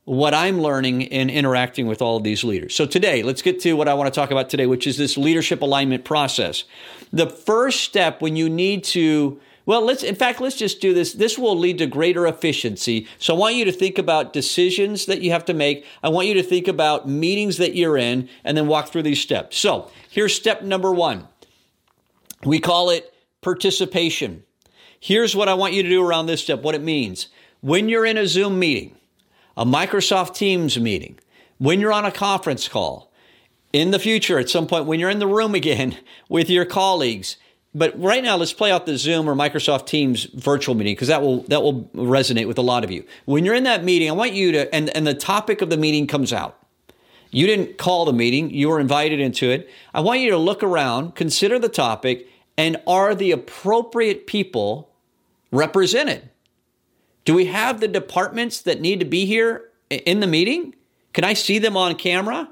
what 0.10 0.34
I'm 0.34 0.60
learning 0.60 1.04
in 1.04 1.30
interacting 1.30 1.86
with 1.86 2.02
all 2.02 2.18
of 2.18 2.24
these 2.24 2.44
leaders. 2.44 2.74
So 2.74 2.88
today, 2.88 3.22
let's 3.22 3.44
get 3.44 3.60
to 3.60 3.74
what 3.74 3.88
I 3.88 3.94
want 3.94 4.12
to 4.12 4.20
talk 4.20 4.32
about 4.32 4.50
today, 4.50 4.66
which 4.66 4.88
is 4.88 4.98
this 4.98 5.18
leadership 5.18 5.62
alignment 5.62 6.04
process. 6.04 6.64
The 7.14 7.30
first 7.30 7.82
step 7.82 8.20
when 8.20 8.36
you 8.36 8.50
need 8.50 8.84
to 8.86 9.40
well, 9.68 9.86
let's, 9.86 10.02
in 10.02 10.16
fact, 10.16 10.42
let's 10.42 10.56
just 10.56 10.82
do 10.82 10.96
this. 10.96 11.14
This 11.14 11.38
will 11.38 11.56
lead 11.56 11.78
to 11.78 11.86
greater 11.86 12.26
efficiency. 12.26 13.08
So 13.20 13.36
I 13.36 13.38
want 13.38 13.54
you 13.54 13.66
to 13.66 13.72
think 13.72 14.00
about 14.00 14.34
decisions 14.34 15.06
that 15.06 15.22
you 15.22 15.30
have 15.30 15.46
to 15.46 15.54
make. 15.54 15.86
I 16.02 16.10
want 16.10 16.26
you 16.26 16.34
to 16.36 16.44
think 16.44 16.68
about 16.68 17.08
meetings 17.08 17.58
that 17.58 17.76
you're 17.76 17.96
in 17.96 18.30
and 18.44 18.58
then 18.58 18.66
walk 18.66 18.88
through 18.88 19.04
these 19.04 19.22
steps. 19.22 19.58
So 19.58 19.92
here's 20.10 20.34
step 20.34 20.64
number 20.64 20.92
one. 20.92 21.28
We 22.44 22.58
call 22.58 22.90
it 22.90 23.14
participation. 23.42 24.42
Here's 25.00 25.36
what 25.36 25.48
I 25.48 25.54
want 25.54 25.74
you 25.74 25.84
to 25.84 25.90
do 25.90 26.04
around 26.04 26.26
this 26.26 26.42
step, 26.42 26.64
what 26.64 26.74
it 26.74 26.82
means. 26.82 27.28
When 27.62 27.90
you're 27.90 28.08
in 28.08 28.18
a 28.18 28.26
Zoom 28.26 28.58
meeting, 28.58 28.96
a 29.60 29.66
Microsoft 29.66 30.36
Teams 30.36 30.80
meeting, 30.80 31.20
when 31.58 31.82
you're 31.82 31.92
on 31.92 32.06
a 32.06 32.12
conference 32.12 32.70
call, 32.70 33.12
in 33.74 33.92
the 33.92 34.00
future, 34.00 34.40
at 34.40 34.50
some 34.50 34.66
point, 34.66 34.86
when 34.86 35.02
you're 35.02 35.10
in 35.10 35.20
the 35.20 35.28
room 35.28 35.54
again 35.54 35.98
with 36.30 36.50
your 36.50 36.64
colleagues. 36.64 37.36
But 37.76 38.02
right 38.02 38.24
now, 38.24 38.38
let's 38.38 38.54
play 38.54 38.72
out 38.72 38.86
the 38.86 38.98
Zoom 38.98 39.30
or 39.30 39.36
Microsoft 39.36 39.86
Teams 39.86 40.24
virtual 40.24 40.74
meeting 40.76 40.96
because 40.96 41.10
that 41.10 41.22
will 41.22 41.44
that 41.44 41.62
will 41.62 41.84
resonate 41.94 42.48
with 42.48 42.58
a 42.58 42.64
lot 42.64 42.84
of 42.84 42.90
you. 42.90 43.04
When 43.26 43.46
you're 43.46 43.54
in 43.54 43.66
that 43.66 43.84
meeting, 43.84 44.10
I 44.10 44.14
want 44.14 44.32
you 44.32 44.54
to 44.54 44.74
and, 44.74 44.90
and 44.96 45.06
the 45.06 45.14
topic 45.14 45.62
of 45.62 45.70
the 45.70 45.78
meeting 45.78 46.08
comes 46.08 46.34
out. 46.34 46.58
You 47.30 47.46
didn't 47.46 47.78
call 47.78 48.06
the 48.06 48.14
meeting, 48.14 48.50
you 48.50 48.70
were 48.70 48.80
invited 48.80 49.20
into 49.20 49.52
it. 49.52 49.70
I 49.94 50.00
want 50.00 50.22
you 50.22 50.32
to 50.32 50.38
look 50.38 50.64
around, 50.64 51.14
consider 51.14 51.60
the 51.60 51.70
topic, 51.70 52.28
and 52.58 52.78
are 52.88 53.14
the 53.14 53.32
appropriate 53.32 54.26
people 54.26 54.90
represented? 55.52 56.30
Do 57.30 57.36
we 57.36 57.46
have 57.46 57.80
the 57.80 57.88
departments 57.88 58.60
that 58.62 58.82
need 58.82 59.00
to 59.02 59.06
be 59.06 59.28
here 59.28 59.70
in 59.88 60.20
the 60.20 60.26
meeting? 60.26 60.74
Can 61.14 61.24
I 61.24 61.34
see 61.36 61.60
them 61.60 61.78
on 61.78 61.94
camera? 61.94 62.50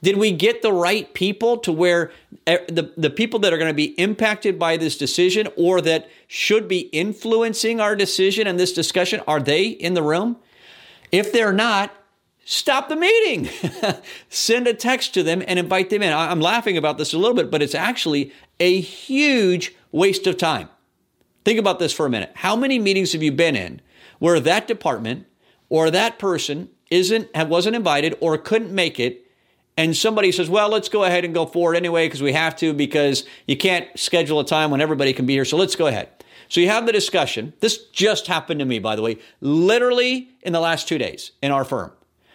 Did 0.00 0.16
we 0.16 0.32
get 0.32 0.62
the 0.62 0.72
right 0.72 1.12
people 1.12 1.58
to 1.58 1.70
where 1.70 2.12
eh, 2.46 2.64
the, 2.66 2.94
the 2.96 3.10
people 3.10 3.40
that 3.40 3.52
are 3.52 3.58
going 3.58 3.68
to 3.68 3.74
be 3.74 3.92
impacted 4.00 4.58
by 4.58 4.78
this 4.78 4.96
decision 4.96 5.48
or 5.54 5.82
that 5.82 6.08
should 6.28 6.66
be 6.66 6.88
influencing 6.94 7.78
our 7.78 7.94
decision 7.94 8.46
and 8.46 8.58
this 8.58 8.72
discussion, 8.72 9.20
are 9.28 9.38
they 9.38 9.66
in 9.66 9.92
the 9.92 10.02
room? 10.02 10.38
If 11.12 11.30
they're 11.30 11.52
not, 11.52 11.92
stop 12.46 12.88
the 12.88 12.96
meeting. 12.96 13.50
Send 14.30 14.66
a 14.66 14.72
text 14.72 15.12
to 15.12 15.24
them 15.24 15.42
and 15.46 15.58
invite 15.58 15.90
them 15.90 16.02
in. 16.02 16.14
I'm 16.14 16.40
laughing 16.40 16.78
about 16.78 16.96
this 16.96 17.12
a 17.12 17.18
little 17.18 17.36
bit, 17.36 17.50
but 17.50 17.60
it's 17.60 17.74
actually 17.74 18.32
a 18.60 18.80
huge 18.80 19.74
waste 19.92 20.26
of 20.26 20.38
time. 20.38 20.70
Think 21.44 21.58
about 21.58 21.80
this 21.80 21.92
for 21.92 22.06
a 22.06 22.10
minute. 22.10 22.32
How 22.34 22.56
many 22.56 22.78
meetings 22.78 23.12
have 23.12 23.22
you 23.22 23.30
been 23.30 23.56
in 23.56 23.82
where 24.18 24.40
that 24.40 24.66
department 24.66 25.26
or 25.68 25.90
that 25.90 26.18
person 26.18 26.68
isn't 26.90 27.28
wasn't 27.48 27.76
invited 27.76 28.16
or 28.20 28.38
couldn't 28.38 28.72
make 28.72 29.00
it 29.00 29.26
and 29.76 29.94
somebody 29.94 30.32
says, 30.32 30.48
"Well, 30.48 30.70
let's 30.70 30.88
go 30.88 31.04
ahead 31.04 31.24
and 31.24 31.34
go 31.34 31.44
forward 31.44 31.76
anyway 31.76 32.06
because 32.06 32.22
we 32.22 32.32
have 32.32 32.56
to 32.56 32.72
because 32.72 33.24
you 33.46 33.56
can't 33.56 33.86
schedule 33.94 34.40
a 34.40 34.44
time 34.44 34.70
when 34.70 34.80
everybody 34.80 35.12
can 35.12 35.26
be 35.26 35.34
here. 35.34 35.44
So 35.44 35.56
let's 35.56 35.76
go 35.76 35.86
ahead." 35.86 36.08
So 36.48 36.60
you 36.60 36.68
have 36.68 36.86
the 36.86 36.92
discussion. 36.92 37.52
This 37.60 37.76
just 37.92 38.26
happened 38.28 38.60
to 38.60 38.66
me, 38.66 38.78
by 38.78 38.96
the 38.96 39.02
way, 39.02 39.18
literally 39.40 40.28
in 40.42 40.52
the 40.52 40.60
last 40.60 40.88
2 40.88 40.96
days 40.96 41.32
in 41.42 41.50
our 41.50 41.64
firm. 41.64 41.90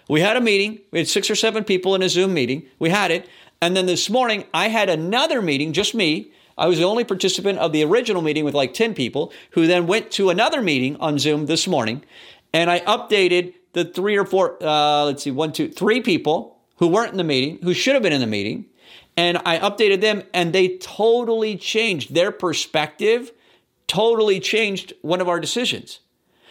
We 0.09 0.19
had 0.19 0.35
a 0.35 0.41
meeting. 0.41 0.81
We 0.91 0.99
had 0.99 1.07
6 1.07 1.29
or 1.31 1.35
7 1.35 1.63
people 1.63 1.95
in 1.95 2.01
a 2.03 2.09
Zoom 2.09 2.33
meeting. 2.33 2.63
We 2.77 2.89
had 2.89 3.09
it. 3.09 3.27
And 3.61 3.75
then 3.75 3.85
this 3.85 4.09
morning 4.09 4.43
I 4.53 4.67
had 4.67 4.89
another 4.89 5.41
meeting, 5.41 5.71
just 5.71 5.95
me. 5.95 6.31
I 6.61 6.67
was 6.67 6.77
the 6.77 6.83
only 6.83 7.03
participant 7.03 7.57
of 7.57 7.71
the 7.71 7.83
original 7.83 8.21
meeting 8.21 8.45
with 8.45 8.53
like 8.53 8.75
10 8.75 8.93
people 8.93 9.33
who 9.51 9.65
then 9.65 9.87
went 9.87 10.11
to 10.11 10.29
another 10.29 10.61
meeting 10.61 10.95
on 10.97 11.17
Zoom 11.17 11.47
this 11.47 11.67
morning 11.67 12.03
and 12.53 12.69
I 12.69 12.81
updated 12.81 13.55
the 13.73 13.83
three 13.83 14.15
or 14.15 14.25
four, 14.25 14.61
uh, 14.61 15.05
let's 15.05 15.23
see, 15.23 15.31
one, 15.31 15.53
two, 15.53 15.69
three 15.69 16.01
people 16.01 16.59
who 16.77 16.87
weren't 16.87 17.13
in 17.13 17.17
the 17.17 17.23
meeting, 17.23 17.57
who 17.63 17.73
should 17.73 17.95
have 17.95 18.03
been 18.03 18.13
in 18.13 18.21
the 18.21 18.27
meeting. 18.27 18.65
And 19.17 19.39
I 19.43 19.57
updated 19.57 20.01
them 20.01 20.21
and 20.35 20.53
they 20.53 20.77
totally 20.77 21.57
changed 21.57 22.13
their 22.13 22.31
perspective, 22.31 23.31
totally 23.87 24.39
changed 24.39 24.93
one 25.01 25.19
of 25.19 25.27
our 25.27 25.39
decisions. 25.39 26.01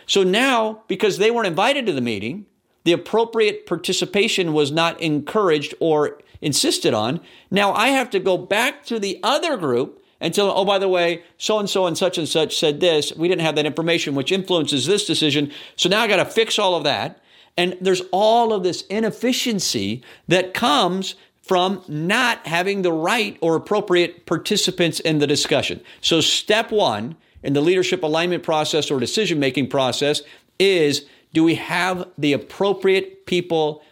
So 0.07 0.25
now, 0.25 0.83
because 0.89 1.19
they 1.19 1.31
weren't 1.31 1.47
invited 1.47 1.87
to 1.87 1.93
the 1.93 2.01
meeting, 2.01 2.47
the 2.83 2.93
appropriate 2.93 3.65
participation 3.65 4.55
was 4.55 4.73
not 4.73 5.01
encouraged 5.01 5.73
or 5.79 6.19
insisted 6.41 6.95
on. 6.95 7.21
Now 7.49 7.73
I 7.75 7.89
have 7.89 8.11
to 8.11 8.19
go 8.19 8.37
back 8.37 8.85
to 8.87 8.99
the 8.99 9.21
other 9.23 9.57
group 9.57 10.00
and 10.21 10.35
tell 10.35 10.49
them, 10.49 10.55
oh, 10.57 10.65
by 10.65 10.79
the 10.79 10.89
way, 10.89 11.23
so 11.39 11.59
and 11.59 11.69
so 11.69 11.87
and 11.87 11.97
such 11.97 12.19
and 12.19 12.29
such 12.29 12.59
said 12.59 12.81
this. 12.81 13.13
We 13.15 13.29
didn't 13.29 13.43
have 13.43 13.57
that 13.57 13.67
information, 13.67 14.15
which 14.15 14.33
influences 14.33 14.87
this 14.87 15.07
decision. 15.07 15.53
So 15.77 15.89
now 15.89 16.01
I 16.01 16.09
got 16.09 16.17
to 16.17 16.25
fix 16.25 16.59
all 16.59 16.75
of 16.75 16.85
that. 16.85 17.23
And 17.57 17.77
there's 17.81 18.03
all 18.13 18.53
of 18.53 18.63
this 18.63 18.83
inefficiency 18.83 20.03
that 20.29 20.55
comes 20.55 21.15
from 21.43 21.83
not 21.89 22.47
having 22.47 22.83
the 22.83 22.93
right 22.93 23.37
or 23.41 23.57
appropriate 23.57 24.25
participants 24.25 25.01
in 25.01 25.19
the 25.19 25.27
discussion. 25.27 25.81
So, 26.01 26.21
step 26.21 26.71
one 26.71 27.17
in 27.43 27.55
the 27.55 27.61
leadership 27.61 28.05
alignment 28.05 28.45
process 28.45 28.91
or 28.91 29.01
decision 29.01 29.41
making 29.41 29.69
process 29.69 30.23
is 30.61 31.07
do 31.33 31.43
we 31.43 31.57
have 31.57 32.09
the 32.17 32.33
appropriate 32.33 33.27
people 33.27 33.83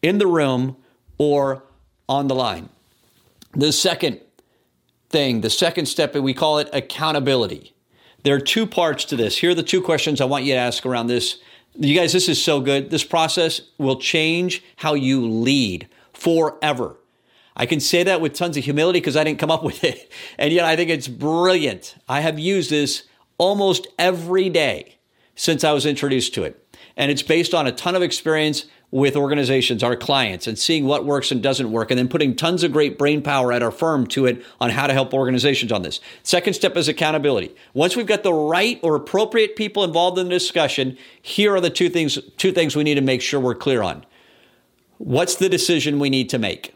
in 0.00 0.18
the 0.18 0.26
room 0.26 0.76
or 1.18 1.62
on 2.08 2.28
the 2.28 2.34
line? 2.34 2.70
The 3.54 3.72
second 3.72 4.20
thing, 5.12 5.42
the 5.42 5.50
second 5.50 5.86
step, 5.86 6.14
we 6.14 6.34
call 6.34 6.58
it 6.58 6.68
accountability. 6.72 7.74
There 8.24 8.34
are 8.34 8.40
two 8.40 8.66
parts 8.66 9.04
to 9.06 9.16
this. 9.16 9.38
Here 9.38 9.50
are 9.50 9.54
the 9.54 9.62
two 9.62 9.82
questions 9.82 10.20
I 10.20 10.24
want 10.24 10.44
you 10.44 10.54
to 10.54 10.58
ask 10.58 10.86
around 10.86 11.08
this. 11.08 11.38
You 11.74 11.96
guys, 11.96 12.12
this 12.12 12.28
is 12.28 12.42
so 12.42 12.60
good. 12.60 12.90
This 12.90 13.04
process 13.04 13.62
will 13.78 13.96
change 13.96 14.62
how 14.76 14.94
you 14.94 15.26
lead 15.26 15.88
forever. 16.12 16.96
I 17.56 17.66
can 17.66 17.80
say 17.80 18.02
that 18.04 18.20
with 18.20 18.34
tons 18.34 18.56
of 18.56 18.64
humility 18.64 19.00
because 19.00 19.16
I 19.16 19.24
didn't 19.24 19.38
come 19.38 19.50
up 19.50 19.62
with 19.64 19.84
it. 19.84 20.10
And 20.38 20.52
yet 20.52 20.64
I 20.64 20.76
think 20.76 20.90
it's 20.90 21.08
brilliant. 21.08 21.96
I 22.08 22.20
have 22.20 22.38
used 22.38 22.70
this 22.70 23.04
almost 23.38 23.86
every 23.98 24.48
day 24.48 24.98
since 25.34 25.64
I 25.64 25.72
was 25.72 25.86
introduced 25.86 26.34
to 26.34 26.44
it. 26.44 26.58
And 26.96 27.10
it's 27.10 27.22
based 27.22 27.54
on 27.54 27.66
a 27.66 27.72
ton 27.72 27.96
of 27.96 28.02
experience 28.02 28.66
with 28.92 29.16
organizations, 29.16 29.82
our 29.82 29.96
clients, 29.96 30.46
and 30.46 30.58
seeing 30.58 30.84
what 30.84 31.06
works 31.06 31.32
and 31.32 31.42
doesn't 31.42 31.72
work, 31.72 31.90
and 31.90 31.98
then 31.98 32.08
putting 32.08 32.36
tons 32.36 32.62
of 32.62 32.70
great 32.70 32.98
brain 32.98 33.22
power 33.22 33.50
at 33.50 33.62
our 33.62 33.70
firm 33.70 34.06
to 34.06 34.26
it 34.26 34.44
on 34.60 34.68
how 34.68 34.86
to 34.86 34.92
help 34.92 35.14
organizations 35.14 35.72
on 35.72 35.80
this. 35.80 35.98
Second 36.22 36.52
step 36.52 36.76
is 36.76 36.88
accountability. 36.88 37.54
Once 37.72 37.96
we've 37.96 38.06
got 38.06 38.22
the 38.22 38.34
right 38.34 38.78
or 38.82 38.94
appropriate 38.94 39.56
people 39.56 39.82
involved 39.82 40.18
in 40.18 40.26
the 40.26 40.30
discussion, 40.30 40.96
here 41.22 41.54
are 41.54 41.60
the 41.60 41.70
two 41.70 41.88
things, 41.88 42.18
two 42.36 42.52
things 42.52 42.76
we 42.76 42.84
need 42.84 42.96
to 42.96 43.00
make 43.00 43.22
sure 43.22 43.40
we're 43.40 43.54
clear 43.54 43.82
on. 43.82 44.04
What's 44.98 45.36
the 45.36 45.48
decision 45.48 45.98
we 45.98 46.10
need 46.10 46.28
to 46.28 46.38
make? 46.38 46.74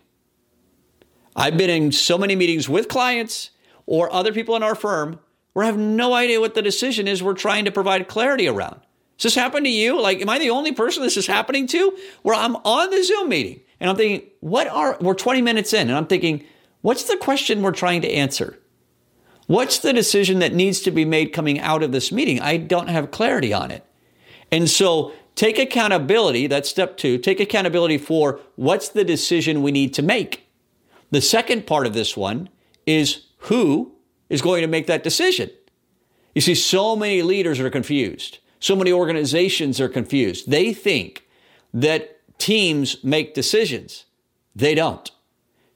I've 1.37 1.59
been 1.59 1.69
in 1.69 1.93
so 1.93 2.17
many 2.17 2.35
meetings 2.35 2.67
with 2.67 2.89
clients 2.89 3.51
or 3.85 4.11
other 4.11 4.33
people 4.33 4.57
in 4.57 4.63
our 4.63 4.75
firm 4.75 5.21
where 5.53 5.65
I 5.65 5.67
have 5.67 5.77
no 5.77 6.15
idea 6.15 6.41
what 6.41 6.55
the 6.55 6.63
decision 6.63 7.07
is 7.07 7.23
we're 7.23 7.35
trying 7.35 7.67
to 7.67 7.71
provide 7.71 8.09
clarity 8.09 8.49
around. 8.49 8.81
Does 9.17 9.35
this 9.35 9.35
happen 9.35 9.65
to 9.65 9.71
you? 9.71 10.01
Like, 10.01 10.21
am 10.21 10.29
I 10.29 10.39
the 10.39 10.51
only 10.51 10.73
person 10.73 11.03
this 11.03 11.17
is 11.17 11.27
happening 11.27 11.67
to? 11.69 11.97
Where 12.23 12.35
I'm 12.35 12.57
on 12.57 12.91
the 12.91 13.03
Zoom 13.03 13.31
meeting 13.31 13.61
and 13.81 13.89
I'm 13.89 13.97
thinking, 13.97 14.29
what 14.41 14.67
are, 14.67 14.97
we're 15.01 15.15
20 15.15 15.41
minutes 15.43 15.73
in 15.73 15.89
and 15.89 15.97
I'm 15.97 16.07
thinking, 16.07 16.45
what's 16.83 17.05
the 17.05 17.17
question 17.17 17.63
we're 17.63 17.73
trying 17.73 18.03
to 18.03 18.11
answer? 18.11 18.59
What's 19.47 19.79
the 19.79 19.93
decision 19.93 20.41
that 20.41 20.53
needs 20.53 20.81
to 20.81 20.91
be 20.91 21.05
made 21.05 21.33
coming 21.33 21.61
out 21.61 21.83
of 21.83 21.93
this 21.93 22.13
meeting? 22.13 22.41
I 22.41 22.57
don't 22.57 22.89
have 22.89 23.11
clarity 23.11 23.53
on 23.53 23.71
it. 23.71 23.85
And 24.51 24.69
so 24.69 25.13
take 25.35 25.59
accountability. 25.59 26.47
That's 26.47 26.69
step 26.69 26.97
two. 26.97 27.17
Take 27.19 27.41
accountability 27.41 27.99
for 27.99 28.41
what's 28.57 28.89
the 28.89 29.05
decision 29.05 29.63
we 29.63 29.73
need 29.73 29.95
to 29.95 30.03
make. 30.03 30.47
The 31.11 31.21
second 31.21 31.67
part 31.67 31.87
of 31.87 31.95
this 31.95 32.17
one 32.17 32.49
is 32.87 33.27
who 33.39 33.93
is 34.29 34.43
going 34.43 34.63
to 34.63 34.69
make 34.69 34.89
that 34.89 35.05
decision. 35.05 35.51
You 36.35 36.41
see, 36.41 36.55
so 36.55 36.97
many 36.97 37.23
leaders 37.23 37.61
are 37.61 37.71
confused. 37.71 38.39
So 38.61 38.77
many 38.77 38.93
organizations 38.93 39.81
are 39.81 39.89
confused. 39.89 40.51
They 40.51 40.73
think 40.73 41.27
that 41.75 42.21
teams 42.39 43.03
make 43.05 43.35
decisions. 43.35 44.07
They 44.55 44.75
don't. 44.75 45.11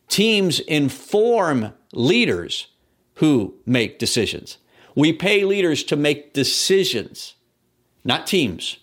Teams 0.08 0.60
inform 0.60 1.72
leaders 1.92 2.68
who 3.14 3.54
make 3.66 3.98
decisions. 3.98 4.58
We 4.94 5.12
pay 5.12 5.44
leaders 5.44 5.84
to 5.84 5.96
make 5.96 6.32
decisions, 6.32 7.34
not 8.04 8.26
teams. 8.26 8.78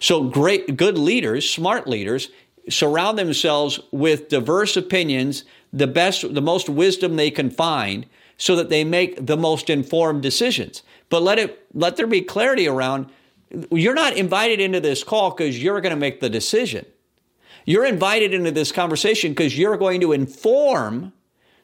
So 0.00 0.24
great, 0.24 0.76
good 0.76 0.98
leaders, 0.98 1.48
smart 1.48 1.86
leaders, 1.86 2.30
surround 2.68 3.18
themselves 3.18 3.78
with 3.92 4.28
diverse 4.28 4.76
opinions, 4.76 5.44
the 5.72 5.86
best, 5.86 6.34
the 6.34 6.42
most 6.42 6.68
wisdom 6.68 7.16
they 7.16 7.30
can 7.30 7.50
find, 7.50 8.06
so 8.36 8.56
that 8.56 8.68
they 8.68 8.84
make 8.84 9.26
the 9.26 9.36
most 9.36 9.70
informed 9.70 10.22
decisions. 10.22 10.82
But 11.08 11.22
let 11.22 11.38
it, 11.38 11.66
let 11.72 11.96
there 11.96 12.06
be 12.06 12.22
clarity 12.22 12.66
around 12.66 13.06
you're 13.70 13.94
not 13.94 14.16
invited 14.16 14.60
into 14.60 14.80
this 14.80 15.04
call 15.04 15.30
because 15.30 15.62
you're 15.62 15.80
going 15.80 15.94
to 15.94 16.00
make 16.00 16.20
the 16.20 16.30
decision. 16.30 16.86
You're 17.66 17.86
invited 17.86 18.34
into 18.34 18.50
this 18.50 18.72
conversation 18.72 19.32
because 19.32 19.58
you're 19.58 19.76
going 19.76 20.00
to 20.00 20.12
inform 20.12 21.12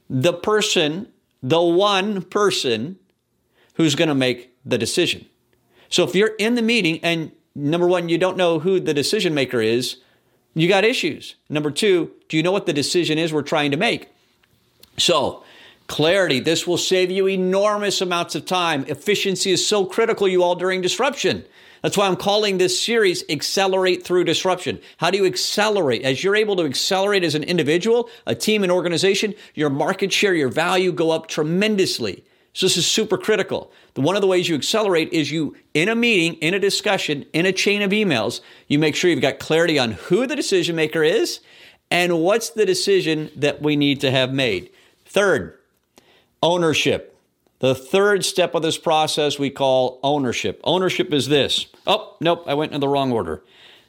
the 0.09 0.32
person, 0.32 1.09
the 1.42 1.61
one 1.61 2.23
person 2.23 2.99
who's 3.75 3.94
going 3.94 4.09
to 4.09 4.14
make 4.14 4.54
the 4.64 4.78
decision. 4.78 5.26
So 5.88 6.04
if 6.04 6.14
you're 6.14 6.35
in 6.38 6.54
the 6.54 6.62
meeting 6.62 7.00
and 7.02 7.32
number 7.54 7.87
one, 7.87 8.09
you 8.09 8.18
don't 8.18 8.37
know 8.37 8.59
who 8.59 8.80
the 8.80 8.94
decision 8.94 9.35
maker 9.35 9.61
is, 9.61 9.99
you 10.54 10.68
got 10.68 10.85
issues. 10.85 11.37
Number 11.49 11.70
two, 11.70 12.12
do 12.28 12.37
you 12.37 12.42
know 12.42 12.52
what 12.52 12.66
the 12.66 12.73
decision 12.73 13.18
is 13.18 13.32
we're 13.32 13.42
trying 13.42 13.70
to 13.70 13.76
make? 13.76 14.09
So, 14.97 15.44
clarity, 15.87 16.40
this 16.40 16.66
will 16.66 16.78
save 16.78 17.11
you 17.11 17.28
enormous 17.28 18.00
amounts 18.00 18.35
of 18.35 18.47
time. 18.47 18.85
Efficiency 18.88 19.52
is 19.52 19.66
so 19.66 19.85
critical, 19.85 20.28
you 20.28 20.42
all, 20.42 20.54
during 20.54 20.80
disruption. 20.80 21.44
That's 21.82 21.96
why 21.96 22.06
I'm 22.06 22.16
calling 22.16 22.58
this 22.58 22.78
series 22.78 23.25
Accelerate 23.30 24.04
Through 24.04 24.25
Disruption. 24.25 24.80
How 24.99 25.10
do 25.10 25.16
you 25.16 25.25
accelerate? 25.25 26.02
As 26.02 26.22
you're 26.22 26.37
able 26.37 26.56
to 26.56 26.64
accelerate 26.64 27.25
as 27.25 27.34
an 27.34 27.42
individual, 27.42 28.10
a 28.26 28.34
team, 28.34 28.62
an 28.62 28.70
organization, 28.70 29.34
your 29.54 29.70
market 29.70 30.12
share, 30.12 30.34
your 30.34 30.50
value 30.50 30.92
go 30.92 31.10
up 31.10 31.26
tremendously. 31.26 32.22
So 32.52 32.66
this 32.66 32.76
is 32.76 32.87
super 32.87 33.16
critical. 33.16 33.72
One 33.94 34.16
of 34.16 34.20
the 34.20 34.28
ways 34.28 34.49
you 34.49 34.56
accelerate 34.56 35.12
is 35.12 35.30
you, 35.30 35.56
in 35.72 35.88
a 35.88 35.94
meeting, 35.94 36.34
in 36.40 36.52
a 36.52 36.58
discussion, 36.58 37.25
in 37.32 37.46
a 37.46 37.52
chain 37.52 37.80
of 37.80 37.92
emails, 37.92 38.40
you 38.66 38.78
make 38.78 38.94
sure 38.94 39.10
you've 39.10 39.20
got 39.20 39.38
clarity 39.38 39.78
on 39.78 39.92
who 39.92 40.26
the 40.26 40.37
decision 40.37 40.76
maker 40.76 41.02
is 41.02 41.40
and 41.90 42.20
what's 42.20 42.50
the 42.50 42.66
decision 42.66 43.30
that 43.37 43.62
we 43.62 43.76
need 43.76 44.00
to 44.00 44.10
have 44.10 44.32
made. 44.32 44.70
Third, 45.06 45.58
ownership. 46.42 47.10
The 47.61 47.75
third 47.75 48.25
step 48.25 48.55
of 48.55 48.62
this 48.62 48.79
process 48.79 49.38
we 49.38 49.50
call 49.50 50.00
ownership. 50.02 50.61
Ownership 50.64 51.12
is 51.12 51.29
this. 51.29 51.67
Oh, 51.87 52.17
nope, 52.21 52.43
I 52.47 52.55
went 52.55 52.73
in 52.73 52.81
the 52.81 52.88
wrong 52.88 53.12
order. 53.12 53.43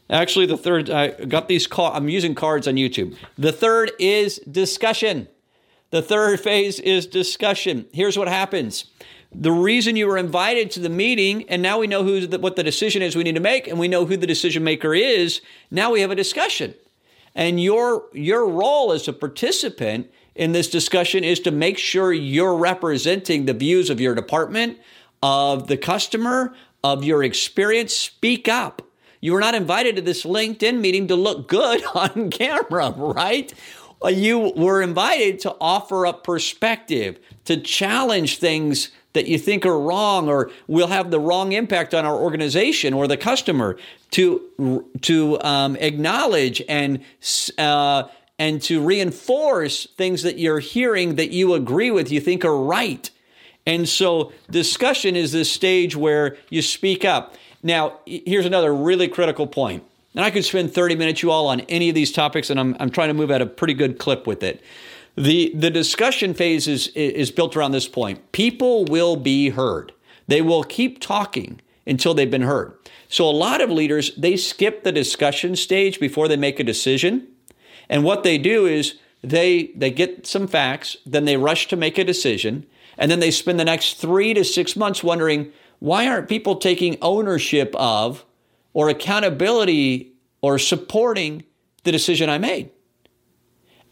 Actually, 0.10 0.46
the 0.46 0.58
third, 0.58 0.90
I 0.90 1.12
got 1.26 1.48
these, 1.48 1.68
I'm 1.78 2.10
using 2.10 2.36
cards 2.36 2.68
on 2.68 2.76
YouTube. 2.76 3.16
The 3.38 3.54
third 3.54 3.94
is 3.98 4.40
discussion. 4.40 5.30
The 5.90 6.02
third 6.02 6.42
phase 6.42 6.80
is 6.80 7.08
discussion. 7.08 7.86
Here's 7.94 8.18
what 8.18 8.28
happens. 8.28 8.86
The 9.34 9.54
reason 9.54 9.96
you 9.96 10.08
were 10.08 10.18
invited 10.18 10.70
to 10.72 10.82
the 10.82 10.90
meeting, 10.90 11.48
and 11.48 11.62
now 11.62 11.80
we 11.80 11.88
know 11.88 12.04
who 12.04 12.28
the, 12.28 12.40
what 12.40 12.58
the 12.58 12.64
decision 12.64 13.02
is 13.02 13.16
we 13.16 13.24
need 13.24 13.36
to 13.36 13.42
make, 13.42 13.68
and 13.68 13.80
we 13.80 13.88
know 13.88 14.06
who 14.06 14.18
the 14.18 14.28
decision 14.28 14.66
maker 14.66 14.94
is. 14.94 15.40
Now 15.70 15.92
we 15.92 16.02
have 16.02 16.12
a 16.12 16.16
discussion, 16.16 16.74
and 17.34 17.62
your 17.62 18.10
your 18.12 18.46
role 18.50 18.92
as 18.92 19.08
a 19.08 19.14
participant 19.14 20.12
in 20.36 20.52
this 20.52 20.70
discussion 20.70 21.24
is 21.24 21.40
to 21.42 21.52
make 21.52 21.78
sure 21.78 22.14
you're 22.14 22.56
representing 22.56 23.46
the 23.46 23.54
views 23.54 23.90
of 23.90 24.00
your 24.00 24.16
department, 24.16 24.78
of 25.22 25.68
the 25.68 25.78
customer, 25.78 26.54
of 26.84 27.04
your 27.04 27.24
experience. 27.24 27.94
Speak 27.94 28.48
up. 28.48 28.82
You 29.20 29.34
were 29.34 29.40
not 29.40 29.54
invited 29.54 29.98
to 29.98 30.02
this 30.02 30.24
LinkedIn 30.24 30.80
meeting 30.80 31.08
to 31.08 31.16
look 31.16 31.48
good 31.48 31.84
on 31.96 32.30
camera, 32.30 32.92
right? 32.92 33.54
Uh, 34.04 34.08
you 34.08 34.52
were 34.56 34.82
invited 34.82 35.40
to 35.40 35.56
offer 35.62 36.08
up 36.08 36.24
perspective, 36.24 37.20
to 37.46 37.58
challenge 37.58 38.40
things 38.40 38.90
that 39.14 39.28
you 39.28 39.38
think 39.38 39.66
are 39.66 39.80
wrong 39.80 40.30
or 40.30 40.50
will 40.68 40.88
have 40.88 41.12
the 41.12 41.20
wrong 41.20 41.52
impact 41.52 41.94
on 41.94 42.06
our 42.06 42.16
organization 42.16 42.94
or 42.94 43.08
the 43.08 43.18
customer, 43.18 43.78
to 44.12 44.86
to 45.02 45.40
um, 45.42 45.76
acknowledge 45.76 46.62
and 46.68 47.04
uh, 47.58 48.04
and 48.42 48.60
to 48.60 48.82
reinforce 48.82 49.86
things 49.98 50.24
that 50.24 50.40
you're 50.40 50.58
hearing 50.58 51.14
that 51.14 51.30
you 51.30 51.54
agree 51.54 51.92
with, 51.92 52.12
you 52.12 52.20
think 52.20 52.44
are 52.44 52.58
right. 52.58 53.08
And 53.68 53.88
so 53.88 54.32
discussion 54.50 55.16
is 55.16 55.32
this 55.32 55.52
stage 55.52 55.96
where 55.96 56.38
you 56.50 56.64
speak 56.64 57.06
up. 57.06 57.36
Now, 57.62 58.00
here's 58.08 58.48
another 58.48 58.74
really 58.74 59.08
critical 59.08 59.46
point. 59.46 59.84
And 60.16 60.26
I 60.26 60.32
could 60.32 60.44
spend 60.44 60.74
30 60.74 60.96
minutes, 60.96 61.22
you 61.22 61.30
all, 61.30 61.50
on 61.50 61.60
any 61.62 61.90
of 61.90 61.94
these 61.94 62.12
topics, 62.12 62.50
and 62.50 62.60
I'm, 62.60 62.76
I'm 62.80 62.90
trying 62.90 63.10
to 63.10 63.14
move 63.14 63.30
at 63.30 63.44
a 63.44 63.46
pretty 63.46 63.76
good 63.76 64.00
clip 64.00 64.26
with 64.26 64.42
it. 64.42 64.64
The, 65.16 65.52
the 65.54 65.70
discussion 65.70 66.34
phase 66.34 66.68
is, 66.68 66.88
is 66.96 67.30
built 67.30 67.56
around 67.56 67.74
this 67.74 67.88
point. 67.88 68.32
People 68.32 68.86
will 68.86 69.18
be 69.18 69.50
heard. 69.50 69.92
They 70.28 70.42
will 70.42 70.64
keep 70.64 71.00
talking 71.00 71.62
until 71.86 72.16
they've 72.16 72.32
been 72.32 72.42
heard. 72.42 72.74
So 73.08 73.30
a 73.30 73.30
lot 73.30 73.62
of 73.62 73.70
leaders, 73.70 74.16
they 74.16 74.36
skip 74.36 74.84
the 74.84 74.92
discussion 74.92 75.56
stage 75.56 76.00
before 76.00 76.28
they 76.28 76.38
make 76.38 76.60
a 76.60 76.64
decision. 76.64 77.28
And 77.92 78.06
what 78.06 78.24
they 78.24 78.38
do 78.38 78.66
is 78.66 78.96
they, 79.22 79.74
they 79.76 79.92
get 79.92 80.26
some 80.26 80.48
facts, 80.48 80.96
then 81.06 81.26
they 81.26 81.36
rush 81.36 81.68
to 81.68 81.76
make 81.76 81.98
a 81.98 82.06
decision, 82.06 82.66
and 82.98 83.12
then 83.12 83.20
they 83.20 83.32
spend 83.32 83.60
the 83.60 83.66
next 83.66 83.96
three 83.96 84.34
to 84.34 84.46
six 84.46 84.78
months 84.78 85.04
wondering, 85.04 85.52
why 85.80 86.08
aren't 86.08 86.30
people 86.30 86.56
taking 86.56 86.98
ownership 87.02 87.76
of 87.76 88.26
or 88.74 88.88
accountability 88.88 90.14
or 90.42 90.58
supporting 90.58 91.44
the 91.84 91.92
decision 91.92 92.30
I 92.30 92.38
made? 92.38 92.72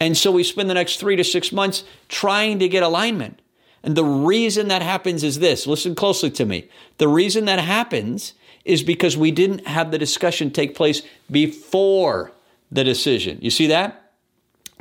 And 0.00 0.16
so 0.16 0.32
we 0.32 0.44
spend 0.44 0.70
the 0.70 0.74
next 0.74 0.96
three 0.96 1.16
to 1.16 1.24
six 1.24 1.52
months 1.52 1.84
trying 2.08 2.58
to 2.60 2.68
get 2.68 2.82
alignment. 2.82 3.42
And 3.82 3.96
the 3.96 4.04
reason 4.04 4.68
that 4.68 4.80
happens 4.80 5.22
is 5.22 5.40
this 5.40 5.66
listen 5.66 5.94
closely 5.94 6.30
to 6.32 6.46
me. 6.46 6.68
The 6.96 7.08
reason 7.08 7.44
that 7.44 7.58
happens 7.58 8.32
is 8.64 8.82
because 8.82 9.16
we 9.16 9.30
didn't 9.30 9.66
have 9.66 9.90
the 9.90 9.98
discussion 9.98 10.50
take 10.50 10.74
place 10.74 11.02
before 11.30 12.32
the 12.70 12.84
decision. 12.84 13.38
You 13.40 13.50
see 13.50 13.66
that? 13.68 14.12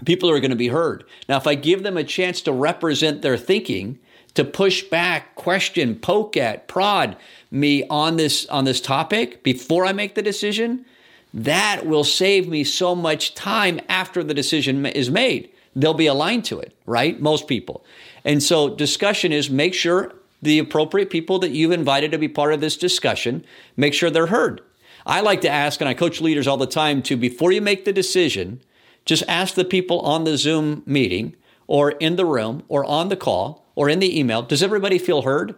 People 0.06 0.30
are 0.30 0.40
going 0.40 0.52
to 0.52 0.58
be 0.58 0.70
heard. 0.70 1.04
Now, 1.28 1.38
if 1.38 1.48
I 1.48 1.56
give 1.56 1.84
them 1.84 1.98
a 1.98 2.04
chance 2.04 2.42
to 2.42 2.54
represent 2.54 3.22
their 3.22 3.38
thinking, 3.38 4.00
to 4.36 4.46
push 4.46 4.84
back, 4.84 5.36
question, 5.36 5.96
poke 5.96 6.38
at, 6.38 6.68
prod 6.68 7.18
me 7.52 7.86
on 7.90 8.16
this 8.16 8.46
on 8.48 8.64
this 8.64 8.80
topic 8.80 9.44
before 9.44 9.86
I 9.86 9.92
make 9.92 10.16
the 10.16 10.22
decision, 10.22 10.86
that 11.34 11.86
will 11.86 12.04
save 12.04 12.48
me 12.48 12.64
so 12.64 12.96
much 12.96 13.36
time 13.36 13.80
after 13.90 14.24
the 14.24 14.34
decision 14.34 14.86
is 14.86 15.10
made. 15.10 15.50
They'll 15.76 15.94
be 15.94 16.08
aligned 16.08 16.46
to 16.46 16.60
it, 16.60 16.76
right? 16.86 17.20
Most 17.20 17.48
people. 17.48 17.84
And 18.24 18.42
so 18.42 18.70
discussion 18.70 19.32
is 19.32 19.50
make 19.50 19.74
sure 19.74 20.14
the 20.42 20.60
appropriate 20.60 21.10
people 21.10 21.40
that 21.40 21.52
you've 21.52 21.72
invited 21.72 22.12
to 22.12 22.18
be 22.18 22.28
part 22.28 22.54
of 22.54 22.62
this 22.62 22.78
discussion, 22.78 23.46
make 23.76 23.94
sure 23.94 24.10
they're 24.10 24.28
heard. 24.28 24.62
I 25.10 25.22
like 25.22 25.42
to 25.42 25.50
ask, 25.50 25.82
and 25.82 25.90
I 25.90 25.96
coach 25.96 26.22
leaders 26.22 26.46
all 26.46 26.58
the 26.58 26.68
time 26.68 27.02
to, 27.04 27.18
before 27.18 27.52
you 27.52 27.62
make 27.62 27.84
the 27.84 27.92
decision, 27.92 28.62
just 29.06 29.24
ask 29.28 29.56
the 29.56 29.66
people 29.66 30.00
on 30.02 30.24
the 30.24 30.38
Zoom 30.38 30.84
meeting 30.86 31.36
or 31.66 31.92
in 31.92 32.16
the 32.16 32.26
room 32.26 32.62
or 32.68 32.86
on 32.86 33.10
the 33.10 33.16
call 33.16 33.66
or 33.74 33.90
in 33.90 33.98
the 33.98 34.20
email, 34.20 34.44
does 34.44 34.62
everybody 34.62 35.00
feel 35.00 35.24
heard? 35.24 35.56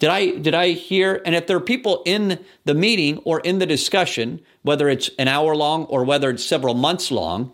Did 0.00 0.10
I 0.10 0.30
did 0.32 0.54
I 0.54 0.70
hear 0.70 1.22
and 1.24 1.36
if 1.36 1.46
there 1.46 1.56
are 1.56 1.60
people 1.60 2.02
in 2.04 2.44
the 2.64 2.74
meeting 2.74 3.18
or 3.18 3.38
in 3.40 3.60
the 3.60 3.66
discussion, 3.66 4.40
whether 4.62 4.88
it's 4.88 5.08
an 5.20 5.28
hour 5.28 5.54
long 5.54 5.84
or 5.84 6.02
whether 6.02 6.30
it's 6.30 6.44
several 6.44 6.74
months 6.74 7.12
long, 7.12 7.52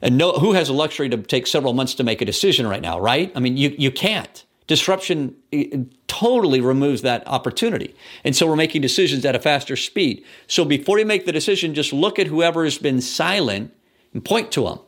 and 0.00 0.16
no 0.16 0.32
who 0.34 0.52
has 0.52 0.68
a 0.68 0.72
luxury 0.72 1.08
to 1.08 1.16
take 1.16 1.48
several 1.48 1.72
months 1.74 1.94
to 1.94 2.04
make 2.04 2.22
a 2.22 2.24
decision 2.24 2.68
right 2.68 2.80
now, 2.80 3.00
right? 3.00 3.32
I 3.34 3.40
mean, 3.40 3.56
you 3.56 3.74
you 3.76 3.90
can't. 3.90 4.44
Disruption 4.66 5.36
totally 6.08 6.60
removes 6.60 7.02
that 7.02 7.26
opportunity. 7.26 7.94
And 8.24 8.34
so 8.34 8.46
we're 8.46 8.56
making 8.56 8.82
decisions 8.82 9.24
at 9.24 9.34
a 9.34 9.38
faster 9.38 9.76
speed. 9.76 10.24
So 10.46 10.64
before 10.64 10.98
you 10.98 11.04
make 11.04 11.26
the 11.26 11.32
decision, 11.32 11.74
just 11.74 11.92
look 11.92 12.18
at 12.18 12.28
whoever 12.28 12.64
has 12.64 12.78
been 12.78 13.00
silent 13.00 13.74
and 14.12 14.24
point 14.24 14.52
to 14.52 14.64
them. 14.64 14.78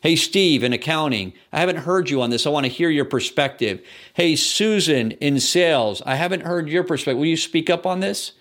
Hey, 0.00 0.16
Steve 0.16 0.62
in 0.62 0.74
accounting, 0.74 1.32
I 1.50 1.60
haven't 1.60 1.78
heard 1.78 2.10
you 2.10 2.20
on 2.20 2.28
this. 2.28 2.46
I 2.46 2.50
want 2.50 2.66
to 2.66 2.72
hear 2.72 2.90
your 2.90 3.06
perspective. 3.06 3.82
Hey, 4.12 4.36
Susan 4.36 5.12
in 5.12 5.40
sales, 5.40 6.02
I 6.04 6.16
haven't 6.16 6.42
heard 6.42 6.68
your 6.68 6.84
perspective. 6.84 7.18
Will 7.18 7.24
you 7.24 7.38
speak 7.38 7.70
up 7.70 7.86
on 7.86 8.00
this? 8.00 8.32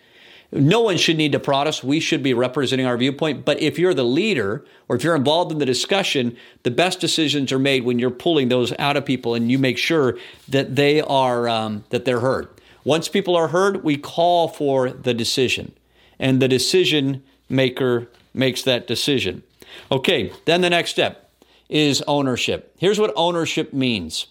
No 0.55 0.81
one 0.81 0.97
should 0.97 1.17
need 1.17 1.31
to 1.31 1.39
prod 1.39 1.67
us. 1.67 1.83
We 1.83 1.99
should 1.99 2.21
be 2.21 2.35
representing 2.35 2.85
our 2.85 2.95
viewpoint. 2.95 3.43
But 3.43 3.59
if 3.59 3.79
you're 3.79 3.95
the 3.95 4.05
leader 4.05 4.63
or 4.87 4.95
if 4.95 5.03
you're 5.03 5.15
involved 5.15 5.51
in 5.51 5.57
the 5.57 5.65
discussion, 5.65 6.37
the 6.61 6.69
best 6.69 6.99
decisions 6.99 7.51
are 7.51 7.57
made 7.57 7.83
when 7.83 7.97
you're 7.97 8.11
pulling 8.11 8.49
those 8.49 8.71
out 8.77 8.95
of 8.95 9.03
people 9.03 9.33
and 9.33 9.51
you 9.51 9.57
make 9.57 9.79
sure 9.79 10.17
that 10.47 10.75
they 10.75 11.01
are 11.01 11.49
um, 11.49 11.85
that 11.89 12.05
they're 12.05 12.19
heard. 12.19 12.49
Once 12.83 13.07
people 13.07 13.35
are 13.35 13.47
heard, 13.47 13.83
we 13.83 13.97
call 13.97 14.47
for 14.47 14.91
the 14.91 15.13
decision, 15.13 15.73
and 16.19 16.41
the 16.41 16.47
decision 16.47 17.23
maker 17.49 18.09
makes 18.33 18.61
that 18.63 18.85
decision. 18.85 19.41
Okay, 19.91 20.31
then 20.45 20.61
the 20.61 20.69
next 20.69 20.91
step 20.91 21.31
is 21.69 22.03
ownership. 22.07 22.75
Here's 22.77 22.99
what 22.99 23.13
ownership 23.15 23.73
means. 23.73 24.27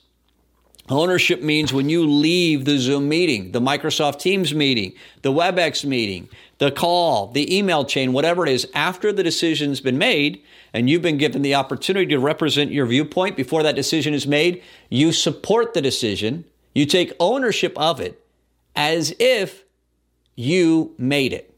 Ownership 0.89 1.41
means 1.43 1.73
when 1.73 1.89
you 1.89 2.07
leave 2.07 2.65
the 2.65 2.77
Zoom 2.77 3.09
meeting, 3.09 3.53
the 3.53 3.61
Microsoft 3.61 4.19
Teams 4.19 4.53
meeting, 4.53 4.95
the 5.23 5.33
WebEx 5.33 5.85
meeting, 5.85 6.29
the 6.59 6.73
call, 6.73 7.29
the 7.29 7.57
email 7.57 7.85
chain, 7.85 8.13
whatever 8.13 8.45
it 8.45 8.53
is, 8.53 8.69
after 8.75 9.13
the 9.13 9.23
decision's 9.23 9.81
been 9.81 9.97
made 9.97 10.43
and 10.73 10.91
you've 10.91 11.03
been 11.03 11.19
given 11.19 11.43
the 11.43 11.55
opportunity 11.55 12.07
to 12.07 12.19
represent 12.19 12.73
your 12.73 12.87
viewpoint 12.87 13.37
before 13.37 13.63
that 13.63 13.77
decision 13.77 14.13
is 14.13 14.27
made, 14.27 14.63
you 14.91 15.13
support 15.13 15.73
the 15.73 15.81
decision, 15.81 16.45
you 16.75 16.85
take 16.85 17.13
ownership 17.21 17.79
of 17.79 18.01
it 18.01 18.21
as 18.75 19.15
if 19.21 19.65
you 20.35 20.95
made 20.99 21.33
it. 21.33 21.55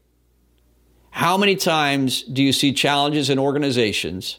How 1.09 1.35
many 1.35 1.55
times 1.55 2.21
do 2.23 2.43
you 2.43 2.53
see 2.53 2.73
challenges 2.73 3.29
in 3.29 3.39
organizations 3.39 4.37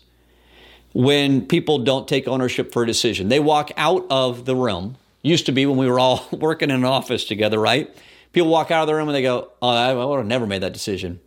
when 0.96 1.44
people 1.44 1.76
don't 1.76 2.08
take 2.08 2.26
ownership 2.26 2.72
for 2.72 2.82
a 2.82 2.86
decision. 2.86 3.28
They 3.28 3.38
walk 3.38 3.70
out 3.76 4.06
of 4.08 4.46
the 4.46 4.56
room. 4.56 4.96
Used 5.20 5.44
to 5.44 5.52
be 5.52 5.66
when 5.66 5.76
we 5.76 5.90
were 5.90 6.00
all 6.00 6.26
working 6.32 6.70
in 6.70 6.76
an 6.76 6.84
office 6.86 7.26
together, 7.26 7.60
right? 7.60 7.94
People 8.32 8.48
walk 8.48 8.70
out 8.70 8.80
of 8.80 8.86
the 8.86 8.94
room 8.94 9.06
and 9.06 9.14
they 9.14 9.20
go, 9.20 9.50
"Oh, 9.60 9.68
I 9.68 9.92
would 9.92 10.16
have 10.16 10.26
never 10.26 10.46
made 10.46 10.62
that 10.62 10.72
decision." 10.72 11.20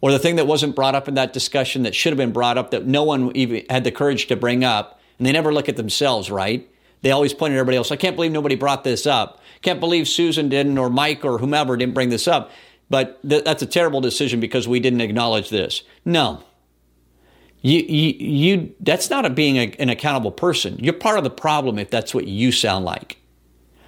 Or 0.00 0.10
the 0.10 0.18
thing 0.18 0.36
that 0.36 0.46
wasn't 0.46 0.74
brought 0.74 0.94
up 0.94 1.06
in 1.06 1.14
that 1.14 1.34
discussion 1.34 1.82
that 1.82 1.94
should 1.94 2.12
have 2.12 2.16
been 2.16 2.32
brought 2.32 2.56
up 2.56 2.70
that 2.70 2.86
no 2.86 3.02
one 3.02 3.36
even 3.36 3.66
had 3.68 3.84
the 3.84 3.92
courage 3.92 4.26
to 4.28 4.36
bring 4.36 4.64
up, 4.64 4.98
and 5.18 5.26
they 5.26 5.32
never 5.32 5.52
look 5.52 5.68
at 5.68 5.76
themselves, 5.76 6.30
right? 6.30 6.66
They 7.02 7.10
always 7.10 7.34
point 7.34 7.52
at 7.52 7.58
everybody 7.58 7.76
else. 7.76 7.92
I 7.92 7.96
can't 7.96 8.16
believe 8.16 8.32
nobody 8.32 8.54
brought 8.54 8.84
this 8.84 9.06
up. 9.06 9.42
Can't 9.60 9.80
believe 9.80 10.08
Susan 10.08 10.48
didn't, 10.48 10.78
or 10.78 10.88
Mike, 10.88 11.26
or 11.26 11.36
whomever 11.36 11.76
didn't 11.76 11.92
bring 11.92 12.08
this 12.08 12.26
up. 12.26 12.50
But 12.88 13.20
th- 13.28 13.44
that's 13.44 13.62
a 13.62 13.66
terrible 13.66 14.00
decision 14.00 14.40
because 14.40 14.66
we 14.66 14.80
didn't 14.80 15.02
acknowledge 15.02 15.50
this. 15.50 15.82
No, 16.06 16.42
you, 17.62 17.80
you, 17.80 18.14
you 18.18 18.74
that's 18.80 19.10
not 19.10 19.26
a 19.26 19.30
being 19.30 19.56
a, 19.56 19.74
an 19.78 19.88
accountable 19.88 20.32
person. 20.32 20.78
You're 20.78 20.94
part 20.94 21.18
of 21.18 21.24
the 21.24 21.30
problem 21.30 21.78
if 21.78 21.90
that's 21.90 22.14
what 22.14 22.26
you 22.26 22.52
sound 22.52 22.84
like. 22.84 23.18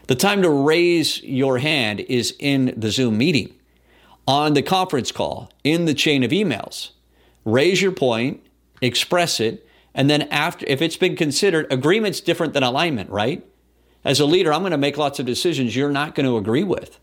The 0.08 0.14
time 0.14 0.42
to 0.42 0.50
raise 0.50 1.22
your 1.22 1.58
hand 1.58 2.00
is 2.00 2.34
in 2.38 2.74
the 2.76 2.90
Zoom 2.90 3.16
meeting, 3.16 3.54
on 4.26 4.54
the 4.54 4.62
conference 4.62 5.12
call, 5.12 5.50
in 5.64 5.86
the 5.86 5.94
chain 5.94 6.22
of 6.22 6.32
emails. 6.32 6.90
Raise 7.44 7.80
your 7.80 7.92
point, 7.92 8.44
express 8.80 9.40
it, 9.40 9.66
and 9.94 10.10
then 10.10 10.22
after, 10.22 10.66
if 10.68 10.82
it's 10.82 10.96
been 10.96 11.16
considered, 11.16 11.66
agreement's 11.72 12.20
different 12.20 12.52
than 12.52 12.62
alignment, 12.62 13.10
right? 13.10 13.46
As 14.04 14.20
a 14.20 14.26
leader, 14.26 14.52
I'm 14.52 14.62
going 14.62 14.72
to 14.72 14.78
make 14.78 14.98
lots 14.98 15.18
of 15.18 15.26
decisions 15.26 15.76
you're 15.76 15.90
not 15.90 16.14
going 16.14 16.26
to 16.26 16.36
agree 16.36 16.64
with, 16.64 16.98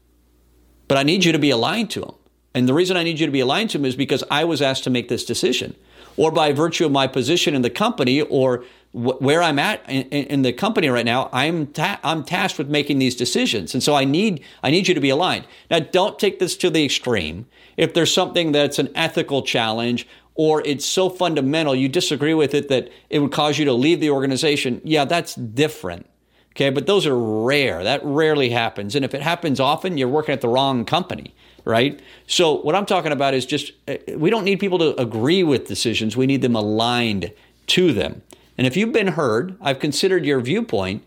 but 0.88 0.98
I 0.98 1.04
need 1.04 1.24
you 1.24 1.32
to 1.32 1.40
be 1.40 1.50
aligned 1.50 1.90
to 1.92 2.02
them. 2.02 2.16
And 2.54 2.68
the 2.68 2.74
reason 2.74 2.98
I 2.98 3.04
need 3.04 3.20
you 3.20 3.26
to 3.26 3.32
be 3.32 3.40
aligned 3.40 3.70
to 3.72 3.78
them 3.78 3.86
is 3.86 3.96
because 3.96 4.24
I 4.30 4.44
was 4.44 4.62
asked 4.62 4.84
to 4.84 4.90
make 4.90 5.08
this 5.08 5.24
decision 5.24 5.76
or 6.18 6.32
by 6.32 6.52
virtue 6.52 6.86
of 6.86 6.92
my 6.92 7.08
position 7.08 7.56
in 7.56 7.62
the 7.62 7.70
company 7.70 8.22
or 8.22 8.64
wh- 8.92 9.22
where 9.22 9.42
I'm 9.42 9.60
at 9.60 9.88
in, 9.90 10.04
in, 10.08 10.42
the 10.42 10.54
company 10.54 10.90
right 10.90 11.06
now, 11.06 11.30
I'm 11.32 11.68
ta- 11.68 12.00
I'm 12.04 12.24
tasked 12.24 12.58
with 12.58 12.70
making 12.70 13.00
these 13.00 13.16
decisions, 13.16 13.74
and 13.74 13.84
so 13.84 13.96
I 13.96 14.06
need 14.06 14.44
I 14.64 14.72
need 14.72 14.88
you 14.88 14.94
to 14.94 15.02
be 15.02 15.10
aligned. 15.10 15.48
Now, 15.70 15.80
don't 15.80 16.20
take 16.20 16.40
this 16.40 16.56
to 16.58 16.70
the 16.70 16.86
extreme. 16.86 17.46
If 17.78 17.94
there's 17.94 18.14
something 18.14 18.52
that's 18.52 18.80
an 18.80 18.90
ethical 18.96 19.42
challenge 19.42 20.08
or 20.36 20.62
it's 20.66 20.86
so 20.86 21.10
fundamental 21.10 21.76
you 21.76 21.90
disagree 21.90 22.34
with 22.34 22.54
it 22.54 22.70
that 22.70 22.90
it 23.10 23.20
would 23.20 23.32
cause 23.32 23.58
you 23.58 23.66
to 23.66 23.74
leave 23.74 24.00
the 24.00 24.10
organization, 24.10 24.80
yeah, 24.86 25.04
that's 25.04 25.36
different. 25.36 26.06
Okay, 26.52 26.70
but 26.70 26.88
those 26.88 27.06
are 27.06 27.18
rare. 27.18 27.84
That 27.84 28.02
rarely 28.04 28.50
happens. 28.50 28.96
And 28.96 29.06
if 29.06 29.14
it 29.14 29.22
happens 29.22 29.60
often, 29.60 29.98
you're 29.98 30.08
working 30.08 30.34
at 30.34 30.42
the 30.42 30.48
wrong 30.48 30.84
company 30.86 31.34
right? 31.70 32.02
So 32.26 32.56
what 32.62 32.76
I'm 32.76 32.86
talking 32.86 33.12
about 33.12 33.34
is 33.34 33.46
just 33.46 33.72
uh, 33.88 33.96
we 34.16 34.30
don't 34.30 34.44
need 34.44 34.60
people 34.60 34.80
to 34.80 35.00
agree 35.00 35.44
with 35.44 35.68
decisions. 35.68 36.18
We 36.18 36.26
need 36.26 36.42
them 36.42 36.56
aligned 36.56 37.32
to 37.68 37.94
them. 37.94 38.24
And 38.58 38.66
if 38.66 38.76
you've 38.76 38.92
been 38.92 39.10
heard, 39.10 39.56
I've 39.62 39.80
considered 39.80 40.26
your 40.26 40.42
viewpoint, 40.42 41.04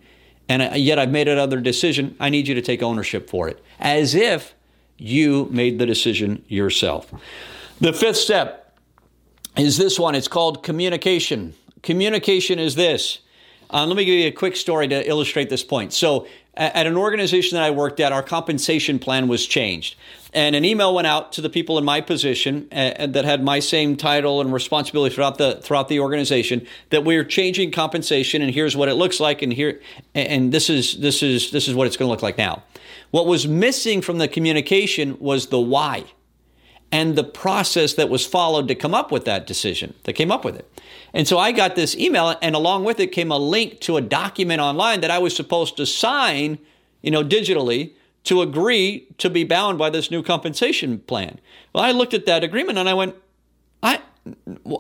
and 0.49 0.63
uh, 0.63 0.75
yet 0.75 0.99
I've 0.99 1.11
made 1.11 1.29
another 1.29 1.61
decision. 1.61 2.17
I 2.21 2.31
need 2.31 2.49
you 2.49 2.55
to 2.55 2.63
take 2.63 2.83
ownership 2.83 3.29
for 3.29 3.49
it, 3.49 3.63
as 3.81 4.15
if 4.15 4.55
you 4.97 5.49
made 5.51 5.79
the 5.79 5.85
decision 5.85 6.45
yourself. 6.49 7.13
The 7.81 7.93
fifth 7.93 8.17
step 8.17 8.79
is 9.57 9.77
this 9.77 9.99
one. 9.99 10.15
It's 10.15 10.29
called 10.29 10.63
communication. 10.63 11.55
Communication 11.83 12.61
is 12.61 12.77
this. 12.77 13.19
Um, 13.73 13.89
let 13.89 13.97
me 13.97 14.05
give 14.05 14.15
you 14.15 14.29
a 14.29 14.33
quick 14.33 14.57
story 14.57 14.87
to 14.89 15.09
illustrate 15.09 15.49
this 15.49 15.65
point. 15.65 15.93
So, 15.93 16.27
at 16.55 16.87
an 16.87 16.99
organization 16.99 17.57
that 17.57 17.63
I 17.63 17.71
worked 17.71 17.99
at, 17.99 18.13
our 18.13 18.23
compensation 18.23 18.99
plan 18.99 19.27
was 19.27 19.47
changed. 19.47 19.97
And 20.35 20.55
an 20.55 20.67
email 20.67 20.95
went 20.95 21.07
out 21.07 21.33
to 21.33 21.41
the 21.41 21.49
people 21.49 21.79
in 21.79 21.85
my 21.85 22.03
position 22.03 22.69
uh, 22.71 23.07
that 23.07 23.25
had 23.25 23.43
my 23.43 23.59
same 23.59 23.97
title 23.97 24.41
and 24.41 24.53
responsibility 24.53 25.15
throughout 25.15 25.39
the 25.39 25.61
throughout 25.63 25.89
the 25.89 26.01
organization 26.01 26.67
that 26.91 27.05
we're 27.05 27.25
changing 27.25 27.71
compensation 27.71 28.43
and 28.43 28.51
here's 28.51 28.77
what 28.77 28.89
it 28.89 28.95
looks 28.95 29.21
like 29.21 29.43
and 29.43 29.53
here 29.53 29.81
and 30.15 30.53
this 30.53 30.69
is 30.71 30.99
this 30.99 31.23
is 31.23 31.51
this 31.51 31.69
is 31.69 31.75
what 31.75 31.87
it's 31.87 31.97
going 31.97 32.07
to 32.07 32.11
look 32.11 32.23
like 32.23 32.39
now. 32.39 32.63
What 33.11 33.27
was 33.27 33.47
missing 33.47 34.03
from 34.03 34.19
the 34.19 34.29
communication 34.29 35.19
was 35.21 35.47
the 35.47 35.61
why 35.61 36.05
and 36.93 37.17
the 37.17 37.25
process 37.25 37.95
that 37.95 38.11
was 38.11 38.27
followed 38.27 38.69
to 38.69 38.75
come 38.75 38.95
up 38.95 39.11
with 39.11 39.25
that 39.25 39.47
decision, 39.47 39.95
that 40.05 40.13
came 40.13 40.31
up 40.31 40.45
with 40.45 40.55
it. 40.55 40.81
And 41.15 41.27
so 41.27 41.39
I 41.39 41.51
got 41.51 41.75
this 41.75 41.97
email, 41.97 42.37
and 42.43 42.55
along 42.55 42.85
with 42.85 43.01
it 43.01 43.09
came 43.09 43.33
a 43.33 43.39
link 43.39 43.81
to 43.81 43.97
a 43.97 44.03
document 44.03 44.61
online 44.61 45.01
that 45.01 45.11
I 45.11 45.19
was 45.19 45.35
supposed 45.35 45.77
to 45.79 45.87
sign, 45.87 46.59
you 47.01 47.11
know, 47.11 47.25
digitally 47.25 47.95
to 48.25 48.43
agree 48.43 49.09
to 49.19 49.31
be 49.31 49.43
bound 49.43 49.79
by 49.79 49.91
this 49.91 50.11
new 50.11 50.23
compensation 50.23 50.99
plan. 51.01 51.41
Well, 51.73 51.83
I 51.83 51.91
looked 51.91 52.15
at 52.15 52.27
that 52.27 52.45
agreement 52.45 52.79
and 52.79 52.89
I 52.89 52.95
went, 52.95 53.17
I, 53.83 54.01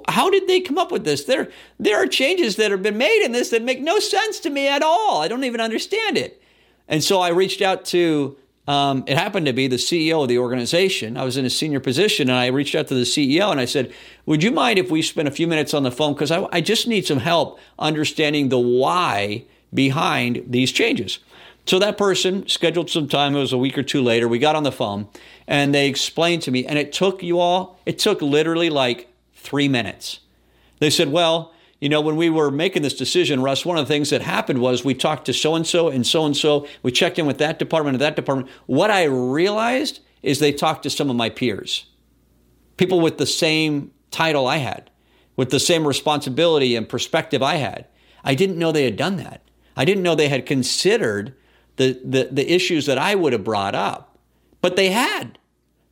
how 0.08 0.30
did 0.30 0.46
they 0.46 0.60
come 0.60 0.78
up 0.78 0.92
with 0.92 1.04
this? 1.04 1.24
There, 1.24 1.50
there 1.80 1.96
are 1.96 2.06
changes 2.06 2.56
that 2.56 2.70
have 2.70 2.82
been 2.82 2.98
made 2.98 3.24
in 3.24 3.32
this 3.32 3.50
that 3.50 3.62
make 3.62 3.80
no 3.80 3.98
sense 3.98 4.38
to 4.40 4.50
me 4.50 4.68
at 4.68 4.82
all. 4.82 5.22
I 5.22 5.28
don't 5.28 5.44
even 5.44 5.60
understand 5.60 6.16
it. 6.16 6.40
And 6.86 7.02
so 7.02 7.20
I 7.20 7.30
reached 7.30 7.62
out 7.62 7.84
to 7.86 8.36
um, 8.68 9.02
it 9.08 9.18
happened 9.18 9.46
to 9.46 9.52
be 9.52 9.66
the 9.66 9.76
CEO 9.76 10.22
of 10.22 10.28
the 10.28 10.38
organization. 10.38 11.16
I 11.16 11.24
was 11.24 11.36
in 11.36 11.44
a 11.44 11.50
senior 11.50 11.80
position 11.80 12.30
and 12.30 12.38
I 12.38 12.46
reached 12.46 12.74
out 12.74 12.86
to 12.88 12.94
the 12.94 13.02
CEO 13.02 13.50
and 13.50 13.58
I 13.58 13.64
said, 13.64 13.92
Would 14.26 14.42
you 14.42 14.52
mind 14.52 14.78
if 14.78 14.90
we 14.90 15.02
spend 15.02 15.26
a 15.26 15.32
few 15.32 15.48
minutes 15.48 15.74
on 15.74 15.82
the 15.82 15.90
phone? 15.90 16.12
Because 16.14 16.30
I, 16.30 16.46
I 16.52 16.60
just 16.60 16.86
need 16.86 17.06
some 17.06 17.18
help 17.18 17.58
understanding 17.78 18.50
the 18.50 18.58
why 18.58 19.44
behind 19.74 20.44
these 20.46 20.70
changes. 20.70 21.18
So 21.66 21.78
that 21.80 21.98
person 21.98 22.46
scheduled 22.48 22.90
some 22.90 23.08
time. 23.08 23.34
It 23.34 23.40
was 23.40 23.52
a 23.52 23.58
week 23.58 23.78
or 23.78 23.82
two 23.82 24.02
later. 24.02 24.28
We 24.28 24.38
got 24.38 24.56
on 24.56 24.62
the 24.62 24.72
phone 24.72 25.08
and 25.46 25.74
they 25.74 25.88
explained 25.88 26.42
to 26.42 26.50
me, 26.50 26.64
and 26.64 26.78
it 26.78 26.92
took 26.92 27.22
you 27.22 27.40
all, 27.40 27.80
it 27.84 27.98
took 27.98 28.22
literally 28.22 28.70
like 28.70 29.08
three 29.34 29.68
minutes. 29.68 30.20
They 30.78 30.90
said, 30.90 31.10
Well, 31.10 31.52
you 31.82 31.88
know, 31.88 32.00
when 32.00 32.14
we 32.14 32.30
were 32.30 32.52
making 32.52 32.82
this 32.82 32.94
decision, 32.94 33.42
Russ, 33.42 33.66
one 33.66 33.76
of 33.76 33.88
the 33.88 33.92
things 33.92 34.10
that 34.10 34.22
happened 34.22 34.60
was 34.60 34.84
we 34.84 34.94
talked 34.94 35.24
to 35.24 35.32
so 35.32 35.56
and 35.56 35.66
so 35.66 35.88
and 35.88 36.06
so 36.06 36.24
and 36.24 36.36
so. 36.36 36.68
We 36.84 36.92
checked 36.92 37.18
in 37.18 37.26
with 37.26 37.38
that 37.38 37.58
department 37.58 37.96
and 37.96 38.00
that 38.02 38.14
department. 38.14 38.48
What 38.66 38.92
I 38.92 39.02
realized 39.02 39.98
is 40.22 40.38
they 40.38 40.52
talked 40.52 40.84
to 40.84 40.90
some 40.90 41.10
of 41.10 41.16
my 41.16 41.28
peers, 41.28 41.86
people 42.76 43.00
with 43.00 43.18
the 43.18 43.26
same 43.26 43.90
title 44.12 44.46
I 44.46 44.58
had, 44.58 44.90
with 45.34 45.50
the 45.50 45.58
same 45.58 45.84
responsibility 45.84 46.76
and 46.76 46.88
perspective 46.88 47.42
I 47.42 47.56
had. 47.56 47.88
I 48.22 48.36
didn't 48.36 48.60
know 48.60 48.70
they 48.70 48.84
had 48.84 48.96
done 48.96 49.16
that. 49.16 49.42
I 49.76 49.84
didn't 49.84 50.04
know 50.04 50.14
they 50.14 50.28
had 50.28 50.46
considered 50.46 51.34
the, 51.78 52.00
the, 52.04 52.28
the 52.30 52.48
issues 52.48 52.86
that 52.86 52.98
I 52.98 53.16
would 53.16 53.32
have 53.32 53.42
brought 53.42 53.74
up, 53.74 54.16
but 54.60 54.76
they 54.76 54.90
had. 54.90 55.36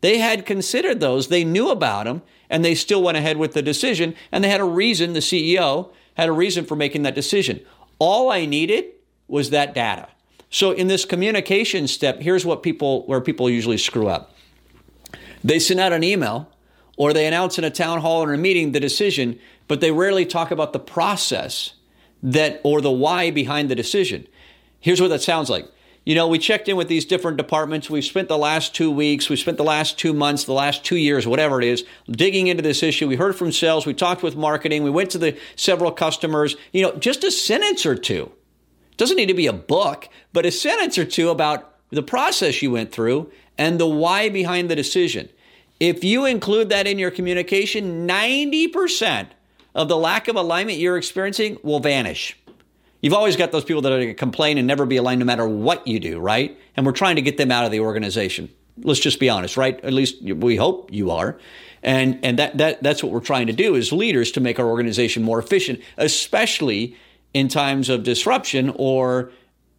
They 0.01 0.19
had 0.19 0.47
considered 0.47 1.01
those, 1.01 1.29
they 1.29 1.45
knew 1.45 1.71
about 1.71 2.05
them, 2.05 2.23
and 2.49 2.65
they 2.65 2.75
still 2.75 3.03
went 3.03 3.19
ahead 3.19 3.37
with 3.37 3.53
the 3.53 3.63
decision. 3.63 4.15
And 4.33 4.43
they 4.43 4.49
had 4.49 4.61
a 4.61 4.65
reason, 4.65 5.13
the 5.13 5.21
CEO 5.21 5.91
had 6.15 6.29
a 6.29 6.33
reason 6.33 6.65
for 6.65 6.77
making 6.77 7.03
that 7.03 7.15
decision. 7.15 7.61
All 7.99 8.31
I 8.31 8.47
needed 8.47 8.87
was 9.29 9.51
that 9.51 9.75
data. 9.75 10.09
So 10.51 10.73
in 10.73 10.89
this 10.89 11.05
communication 11.05 11.87
step, 11.87 12.21
here's 12.21 12.45
what 12.45 12.63
people 12.63 13.07
where 13.07 13.21
people 13.21 13.49
usually 13.49 13.79
screw 13.79 14.09
up. 14.09 14.35
They 15.45 15.59
send 15.59 15.81
out 15.81 15.93
an 15.93 16.03
email 16.03 16.51
or 16.97 17.13
they 17.13 17.27
announce 17.27 17.57
in 17.57 17.65
a 17.65 17.71
town 17.71 18.01
hall 18.01 18.23
or 18.23 18.35
a 18.35 18.39
meeting 18.39 18.73
the 18.73 18.81
decision, 18.81 19.39
but 19.69 19.81
they 19.81 19.93
rarely 19.93 20.27
talk 20.27 20.51
about 20.51 20.73
the 20.73 20.81
process 20.81 21.75
that 22.23 22.61
or 22.65 22.81
the 22.81 22.91
why 22.91 23.31
behind 23.31 23.71
the 23.71 23.75
decision. 23.75 24.27
Here's 24.81 25.01
what 25.01 25.09
that 25.09 25.23
sounds 25.23 25.49
like 25.49 25.71
you 26.11 26.17
know, 26.17 26.27
we 26.27 26.41
checked 26.41 26.69
in 26.69 26.77
with 26.77 26.89
these 26.89 27.05
different 27.05 27.37
departments. 27.37 27.89
We've 27.89 28.05
spent 28.05 28.27
the 28.27 28.37
last 28.37 28.75
two 28.75 28.91
weeks, 28.91 29.29
we've 29.29 29.39
spent 29.39 29.59
the 29.59 29.63
last 29.63 29.97
two 29.97 30.13
months, 30.13 30.43
the 30.43 30.53
last 30.53 30.85
two 30.85 30.97
years, 30.97 31.25
whatever 31.25 31.61
it 31.61 31.65
is, 31.65 31.85
digging 32.11 32.49
into 32.49 32.65
this 32.65 32.83
issue. 32.83 33.07
We 33.07 33.15
heard 33.15 33.37
from 33.37 33.53
sales, 33.53 33.87
we 33.87 33.95
talked 33.95 34.21
with 34.21 34.35
marketing, 34.35 34.83
we 34.83 34.91
went 34.91 35.11
to 35.11 35.19
the 35.19 35.39
several 35.55 35.93
customers. 35.93 36.57
You 36.73 36.83
know, 36.83 36.97
just 36.97 37.23
a 37.23 37.31
sentence 37.31 37.87
or 37.87 37.95
two. 37.95 38.33
Doesn't 38.97 39.19
need 39.19 39.27
to 39.27 39.35
be 39.35 39.47
a 39.47 39.53
book, 39.53 40.09
but 40.33 40.45
a 40.45 40.51
sentence 40.51 40.99
or 40.99 41.05
two 41.05 41.29
about 41.29 41.77
the 41.91 42.03
process 42.03 42.61
you 42.61 42.73
went 42.73 42.91
through 42.91 43.31
and 43.57 43.79
the 43.79 43.87
why 43.87 44.31
behind 44.31 44.69
the 44.69 44.75
decision. 44.75 45.29
If 45.79 46.03
you 46.03 46.25
include 46.25 46.71
that 46.71 46.89
in 46.89 46.99
your 46.99 47.13
communication, 47.13 48.09
90% 48.09 49.29
of 49.77 49.87
the 49.87 49.97
lack 49.97 50.27
of 50.27 50.35
alignment 50.35 50.79
you're 50.79 50.99
experiencing 50.99 51.59
will 51.63 51.79
vanish. 51.79 52.37
You've 53.01 53.15
always 53.15 53.37
got 53.37 53.53
those 53.53 53.65
people 53.65 53.83
that 53.83 53.93
are 53.93 53.97
going 53.97 54.09
to 54.09 54.15
complain 54.15 54.59
and 54.59 54.67
never 54.67 54.85
be 54.85 54.97
aligned 54.97 55.21
no 55.21 55.27
matter 55.27 55.49
what 55.49 55.87
you 55.87 56.01
do, 56.01 56.19
right? 56.19 56.59
And 56.77 56.85
we're 56.85 56.93
trying 56.93 57.17
to 57.17 57.23
get 57.23 57.37
them 57.37 57.51
out 57.51 57.65
of 57.65 57.71
the 57.71 57.81
organization. 57.81 58.51
Let's 58.83 59.01
just 59.01 59.19
be 59.19 59.29
honest, 59.29 59.57
right? 59.57 59.83
At 59.83 59.93
least 59.93 60.23
we 60.23 60.57
hope 60.57 60.93
you 60.93 61.11
are. 61.11 61.39
And, 61.83 62.19
and 62.23 62.39
that, 62.39 62.59
that, 62.59 62.83
that's 62.83 63.03
what 63.03 63.13
we're 63.13 63.21
trying 63.21 63.47
to 63.47 63.53
do 63.53 63.75
as 63.77 63.91
leaders 63.93 64.33
to 64.33 64.41
make 64.41 64.59
our 64.59 64.67
organization 64.67 65.23
more 65.23 65.39
efficient, 65.39 65.81
especially 65.97 66.97
in 67.33 67.49
times 67.49 67.89
of 67.89 68.03
disruption 68.03 68.73
or 68.77 69.33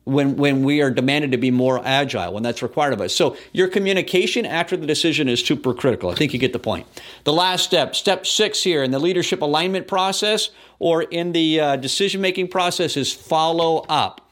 when 0.03 0.35
when 0.35 0.63
we 0.63 0.81
are 0.81 0.89
demanded 0.89 1.31
to 1.31 1.37
be 1.37 1.51
more 1.51 1.81
agile 1.85 2.33
when 2.33 2.43
that's 2.43 2.61
required 2.61 2.93
of 2.93 3.01
us. 3.01 3.15
So 3.15 3.37
your 3.53 3.67
communication 3.67 4.45
after 4.45 4.75
the 4.75 4.87
decision 4.87 5.29
is 5.29 5.43
super 5.43 5.73
critical. 5.73 6.09
I 6.09 6.15
think 6.15 6.33
you 6.33 6.39
get 6.39 6.53
the 6.53 6.59
point. 6.59 6.87
The 7.23 7.33
last 7.33 7.63
step, 7.63 7.95
step 7.95 8.25
six 8.25 8.63
here 8.63 8.83
in 8.83 8.91
the 8.91 8.99
leadership 8.99 9.41
alignment 9.41 9.87
process 9.87 10.49
or 10.79 11.03
in 11.03 11.33
the 11.33 11.59
uh, 11.59 11.75
decision 11.75 12.21
making 12.21 12.47
process 12.47 12.97
is 12.97 13.13
follow 13.13 13.85
up. 13.89 14.29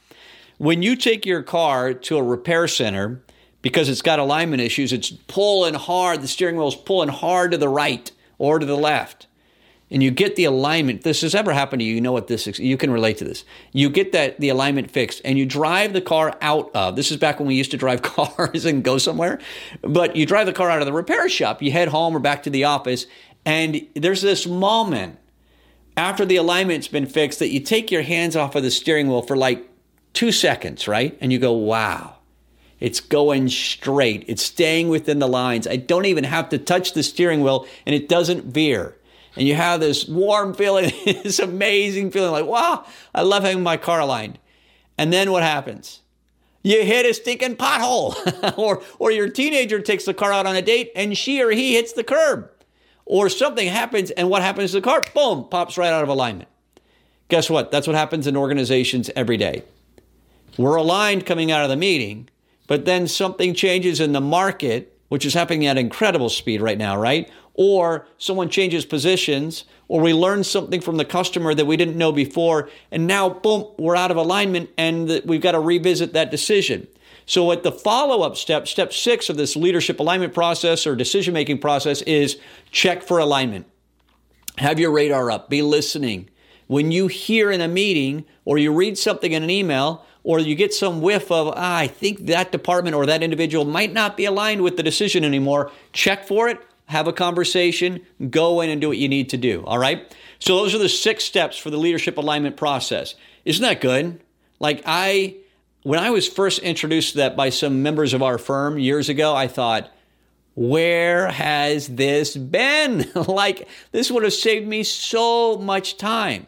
When 0.57 0.81
you 0.81 0.95
take 0.95 1.25
your 1.25 1.43
car 1.43 1.93
to 1.93 2.17
a 2.17 2.23
repair 2.23 2.67
center 2.67 3.21
because 3.61 3.89
it's 3.89 4.01
got 4.01 4.19
alignment 4.19 4.61
issues, 4.61 4.91
it's 4.91 5.11
pulling 5.11 5.75
hard. 5.75 6.21
The 6.21 6.27
steering 6.27 6.57
wheel 6.57 6.67
is 6.67 6.75
pulling 6.75 7.09
hard 7.09 7.51
to 7.51 7.57
the 7.57 7.69
right 7.69 8.11
or 8.37 8.57
to 8.57 8.65
the 8.65 8.77
left 8.77 9.27
and 9.91 10.03
you 10.03 10.11
get 10.11 10.35
the 10.35 10.45
alignment. 10.45 11.01
This 11.01 11.21
has 11.21 11.33
ever 11.33 11.51
happened 11.51 11.79
to 11.79 11.83
you 11.83 11.95
you 11.95 12.01
know 12.01 12.11
what 12.11 12.27
this 12.27 12.47
is 12.47 12.59
you 12.59 12.77
can 12.77 12.91
relate 12.91 13.17
to 13.17 13.25
this. 13.25 13.43
You 13.71 13.89
get 13.89 14.11
that 14.11 14.39
the 14.39 14.49
alignment 14.49 14.91
fixed 14.91 15.21
and 15.25 15.37
you 15.37 15.45
drive 15.45 15.93
the 15.93 16.01
car 16.01 16.37
out 16.41 16.71
of 16.75 16.95
this 16.95 17.11
is 17.11 17.17
back 17.17 17.39
when 17.39 17.47
we 17.47 17.55
used 17.55 17.71
to 17.71 17.77
drive 17.77 18.01
cars 18.03 18.65
and 18.65 18.83
go 18.83 18.97
somewhere 18.97 19.39
but 19.81 20.15
you 20.15 20.25
drive 20.25 20.45
the 20.45 20.53
car 20.53 20.69
out 20.69 20.81
of 20.81 20.85
the 20.85 20.93
repair 20.93 21.27
shop 21.29 21.61
you 21.61 21.71
head 21.71 21.87
home 21.87 22.15
or 22.15 22.19
back 22.19 22.43
to 22.43 22.49
the 22.49 22.63
office 22.63 23.05
and 23.45 23.87
there's 23.95 24.21
this 24.21 24.45
moment 24.45 25.17
after 25.97 26.25
the 26.25 26.37
alignment's 26.37 26.87
been 26.87 27.05
fixed 27.05 27.39
that 27.39 27.49
you 27.49 27.59
take 27.59 27.91
your 27.91 28.03
hands 28.03 28.35
off 28.35 28.55
of 28.55 28.63
the 28.63 28.71
steering 28.71 29.07
wheel 29.07 29.21
for 29.21 29.35
like 29.35 29.69
two 30.13 30.31
seconds 30.31 30.87
right? 30.87 31.17
And 31.21 31.31
you 31.31 31.39
go 31.39 31.53
wow. 31.53 32.15
It's 32.79 33.01
going 33.01 33.49
straight. 33.49 34.23
It's 34.27 34.41
staying 34.41 34.87
within 34.87 35.19
the 35.19 35.27
lines. 35.27 35.67
I 35.67 35.75
don't 35.75 36.05
even 36.05 36.23
have 36.23 36.47
to 36.49 36.57
touch 36.57 36.93
the 36.93 37.03
steering 37.03 37.41
wheel 37.41 37.67
and 37.85 37.93
it 37.93 38.07
doesn't 38.07 38.45
veer 38.45 38.95
and 39.35 39.47
you 39.47 39.55
have 39.55 39.79
this 39.79 40.07
warm 40.07 40.53
feeling, 40.53 40.91
this 41.05 41.39
amazing 41.39 42.11
feeling 42.11 42.31
like, 42.31 42.45
wow, 42.45 42.85
I 43.13 43.21
love 43.21 43.43
having 43.43 43.63
my 43.63 43.77
car 43.77 43.99
aligned. 43.99 44.39
And 44.97 45.13
then 45.13 45.31
what 45.31 45.43
happens? 45.43 46.01
You 46.61 46.83
hit 46.83 47.05
a 47.05 47.13
stinking 47.13 47.55
pothole, 47.55 48.57
or, 48.57 48.83
or 48.97 49.11
your 49.11 49.29
teenager 49.29 49.79
takes 49.79 50.05
the 50.05 50.13
car 50.13 50.33
out 50.33 50.45
on 50.45 50.55
a 50.55 50.61
date 50.61 50.91
and 50.95 51.17
she 51.17 51.41
or 51.41 51.51
he 51.51 51.75
hits 51.75 51.93
the 51.93 52.03
curb, 52.03 52.49
or 53.05 53.29
something 53.29 53.67
happens 53.67 54.11
and 54.11 54.29
what 54.29 54.41
happens 54.41 54.71
to 54.71 54.77
the 54.77 54.81
car? 54.81 55.01
Boom, 55.13 55.47
pops 55.49 55.77
right 55.77 55.93
out 55.93 56.03
of 56.03 56.09
alignment. 56.09 56.49
Guess 57.29 57.49
what? 57.49 57.71
That's 57.71 57.87
what 57.87 57.95
happens 57.95 58.27
in 58.27 58.35
organizations 58.35 59.09
every 59.15 59.37
day. 59.37 59.63
We're 60.57 60.75
aligned 60.75 61.25
coming 61.25 61.51
out 61.51 61.63
of 61.63 61.69
the 61.69 61.77
meeting, 61.77 62.27
but 62.67 62.85
then 62.85 63.07
something 63.07 63.53
changes 63.53 63.99
in 63.99 64.11
the 64.11 64.21
market, 64.21 64.99
which 65.07 65.25
is 65.25 65.33
happening 65.33 65.65
at 65.65 65.77
incredible 65.77 66.29
speed 66.29 66.59
right 66.59 66.77
now, 66.77 66.99
right? 66.99 67.29
Or 67.59 68.07
someone 68.17 68.47
changes 68.47 68.85
positions, 68.85 69.65
or 69.89 69.99
we 69.99 70.13
learn 70.13 70.45
something 70.45 70.79
from 70.79 70.95
the 70.95 71.03
customer 71.03 71.53
that 71.53 71.65
we 71.65 71.75
didn't 71.75 71.97
know 71.97 72.13
before, 72.13 72.69
and 72.89 73.05
now, 73.05 73.27
boom, 73.27 73.65
we're 73.77 73.97
out 73.97 74.11
of 74.11 74.15
alignment 74.15 74.69
and 74.77 75.21
we've 75.25 75.41
got 75.41 75.51
to 75.51 75.59
revisit 75.59 76.13
that 76.13 76.31
decision. 76.31 76.87
So, 77.25 77.51
at 77.51 77.63
the 77.63 77.71
follow 77.73 78.21
up 78.21 78.37
step, 78.37 78.65
step 78.65 78.93
six 78.93 79.29
of 79.29 79.35
this 79.35 79.57
leadership 79.57 79.99
alignment 79.99 80.33
process 80.33 80.87
or 80.87 80.95
decision 80.95 81.33
making 81.33 81.57
process 81.57 82.01
is 82.03 82.39
check 82.71 83.03
for 83.03 83.19
alignment. 83.19 83.65
Have 84.57 84.79
your 84.79 84.91
radar 84.91 85.29
up, 85.29 85.49
be 85.49 85.61
listening. 85.61 86.29
When 86.67 86.93
you 86.93 87.07
hear 87.07 87.51
in 87.51 87.59
a 87.59 87.67
meeting 87.67 88.23
or 88.45 88.57
you 88.57 88.71
read 88.71 88.97
something 88.97 89.33
in 89.33 89.43
an 89.43 89.49
email, 89.49 90.05
or 90.23 90.39
you 90.39 90.55
get 90.55 90.73
some 90.73 91.01
whiff 91.01 91.31
of, 91.31 91.47
ah, 91.55 91.77
I 91.77 91.87
think 91.87 92.27
that 92.27 92.51
department 92.51 92.95
or 92.95 93.05
that 93.05 93.23
individual 93.23 93.65
might 93.65 93.93
not 93.93 94.15
be 94.15 94.25
aligned 94.25 94.61
with 94.61 94.77
the 94.77 94.83
decision 94.83 95.23
anymore, 95.23 95.71
check 95.93 96.27
for 96.27 96.47
it, 96.49 96.59
have 96.89 97.07
a 97.07 97.13
conversation, 97.13 98.01
go 98.31 98.61
in 98.61 98.69
and 98.71 98.81
do 98.81 98.87
what 98.87 98.97
you 98.97 99.07
need 99.07 99.29
to 99.29 99.37
do. 99.37 99.63
All 99.65 99.77
right. 99.77 100.11
So 100.39 100.55
those 100.55 100.73
are 100.73 100.79
the 100.79 100.89
six 100.89 101.23
steps 101.23 101.55
for 101.55 101.69
the 101.69 101.77
leadership 101.77 102.17
alignment 102.17 102.57
process. 102.57 103.13
Isn't 103.45 103.61
that 103.61 103.79
good? 103.79 104.19
Like 104.59 104.81
I, 104.87 105.35
when 105.83 105.99
I 105.99 106.09
was 106.09 106.27
first 106.27 106.59
introduced 106.59 107.11
to 107.11 107.17
that 107.19 107.37
by 107.37 107.51
some 107.51 107.83
members 107.83 108.15
of 108.15 108.23
our 108.23 108.39
firm 108.39 108.79
years 108.79 109.07
ago, 109.07 109.35
I 109.35 109.47
thought, 109.47 109.91
where 110.55 111.27
has 111.27 111.89
this 111.89 112.35
been? 112.35 113.09
like, 113.15 113.67
this 113.91 114.09
would 114.09 114.23
have 114.23 114.33
saved 114.33 114.67
me 114.67 114.81
so 114.81 115.59
much 115.59 115.95
time. 115.97 116.47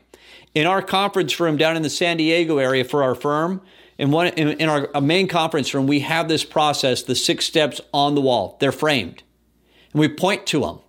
In 0.55 0.65
our 0.65 0.81
conference 0.81 1.39
room 1.39 1.55
down 1.55 1.77
in 1.77 1.83
the 1.83 1.89
San 1.89 2.17
Diego 2.17 2.57
area 2.57 2.83
for 2.83 3.03
our 3.03 3.13
firm, 3.13 3.61
in, 3.99 4.09
one, 4.09 4.27
in, 4.29 4.49
in 4.59 4.69
our 4.69 4.89
main 5.01 5.27
conference 5.27 5.75
room, 5.75 5.85
we 5.85 5.99
have 5.99 6.27
this 6.27 6.43
process, 6.43 7.03
the 7.03 7.15
six 7.15 7.45
steps 7.45 7.79
on 7.93 8.15
the 8.15 8.21
wall. 8.21 8.57
They're 8.59 8.71
framed. 8.71 9.21
And 9.93 9.99
we 9.99 10.07
point 10.07 10.45
to 10.47 10.61
them 10.61 10.79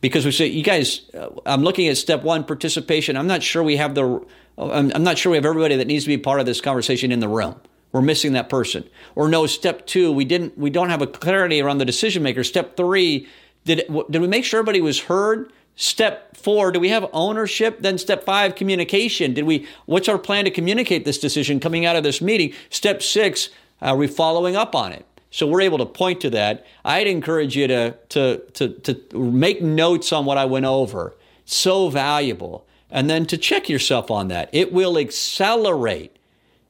because 0.00 0.24
we 0.24 0.32
say, 0.32 0.46
you 0.46 0.62
guys, 0.62 1.02
uh, 1.14 1.28
I'm 1.46 1.62
looking 1.62 1.88
at 1.88 1.96
step 1.96 2.22
one, 2.22 2.44
participation. 2.44 3.16
I'm 3.16 3.26
not 3.26 3.42
sure 3.42 3.62
we 3.62 3.76
have 3.76 3.94
the, 3.94 4.24
I'm, 4.56 5.02
not 5.02 5.18
sure 5.18 5.30
we 5.30 5.36
have 5.36 5.46
everybody 5.46 5.76
that 5.76 5.86
needs 5.86 6.04
to 6.04 6.08
be 6.08 6.18
part 6.18 6.40
of 6.40 6.46
this 6.46 6.60
conversation 6.60 7.12
in 7.12 7.20
the 7.20 7.28
room. 7.28 7.56
We're 7.92 8.02
missing 8.02 8.32
that 8.34 8.48
person. 8.48 8.88
Or 9.14 9.28
no, 9.28 9.46
step 9.46 9.86
two, 9.86 10.12
we 10.12 10.24
didn't, 10.24 10.58
we 10.58 10.70
don't 10.70 10.90
have 10.90 11.02
a 11.02 11.06
clarity 11.06 11.60
around 11.60 11.78
the 11.78 11.84
decision 11.84 12.22
maker. 12.22 12.44
Step 12.44 12.76
three, 12.76 13.26
did, 13.64 13.86
did 14.10 14.20
we 14.20 14.28
make 14.28 14.44
sure 14.44 14.60
everybody 14.60 14.80
was 14.80 15.00
heard? 15.00 15.52
Step 15.74 16.36
four, 16.36 16.72
do 16.72 16.80
we 16.80 16.88
have 16.88 17.08
ownership? 17.12 17.80
Then 17.80 17.98
step 17.98 18.24
five, 18.24 18.56
communication. 18.56 19.32
Did 19.32 19.44
we, 19.44 19.66
what's 19.86 20.08
our 20.08 20.18
plan 20.18 20.44
to 20.44 20.50
communicate 20.50 21.04
this 21.04 21.18
decision 21.18 21.60
coming 21.60 21.86
out 21.86 21.96
of 21.96 22.02
this 22.02 22.20
meeting? 22.20 22.52
Step 22.68 23.00
six, 23.00 23.48
are 23.80 23.96
we 23.96 24.06
following 24.06 24.56
up 24.56 24.74
on 24.74 24.92
it? 24.92 25.06
So 25.30 25.46
we're 25.46 25.60
able 25.60 25.78
to 25.78 25.86
point 25.86 26.20
to 26.22 26.30
that. 26.30 26.66
I'd 26.84 27.06
encourage 27.06 27.56
you 27.56 27.66
to, 27.68 27.96
to, 28.10 28.38
to, 28.54 28.68
to 28.68 29.18
make 29.18 29.62
notes 29.62 30.12
on 30.12 30.24
what 30.24 30.38
I 30.38 30.46
went 30.46 30.64
over. 30.64 31.14
So 31.44 31.90
valuable. 31.90 32.66
And 32.90 33.10
then 33.10 33.26
to 33.26 33.36
check 33.36 33.68
yourself 33.68 34.10
on 34.10 34.28
that. 34.28 34.48
It 34.52 34.72
will 34.72 34.96
accelerate 34.98 36.16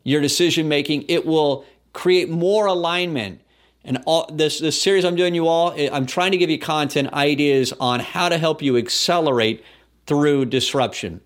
your 0.03 0.21
decision 0.21 0.69
making. 0.69 1.05
It 1.09 1.25
will 1.25 1.65
create 1.93 2.29
more 2.29 2.67
alignment. 2.67 3.41
And 3.85 4.03
all 4.07 4.29
this, 4.33 4.59
this 4.59 4.81
series 4.81 5.05
I'm 5.05 5.17
doing 5.17 5.35
you 5.35 5.47
all, 5.47 5.73
eh, 5.77 5.89
I'm 5.93 6.07
trying 6.07 6.33
to 6.33 6.39
give 6.39 6.51
you 6.51 6.59
content 6.59 7.13
ideas 7.13 7.73
on 7.79 8.01
how 8.01 8.29
to 8.29 8.39
help 8.39 8.61
you 8.61 8.77
accelerate 8.77 9.65
through 10.07 10.47
disruption. 10.47 11.21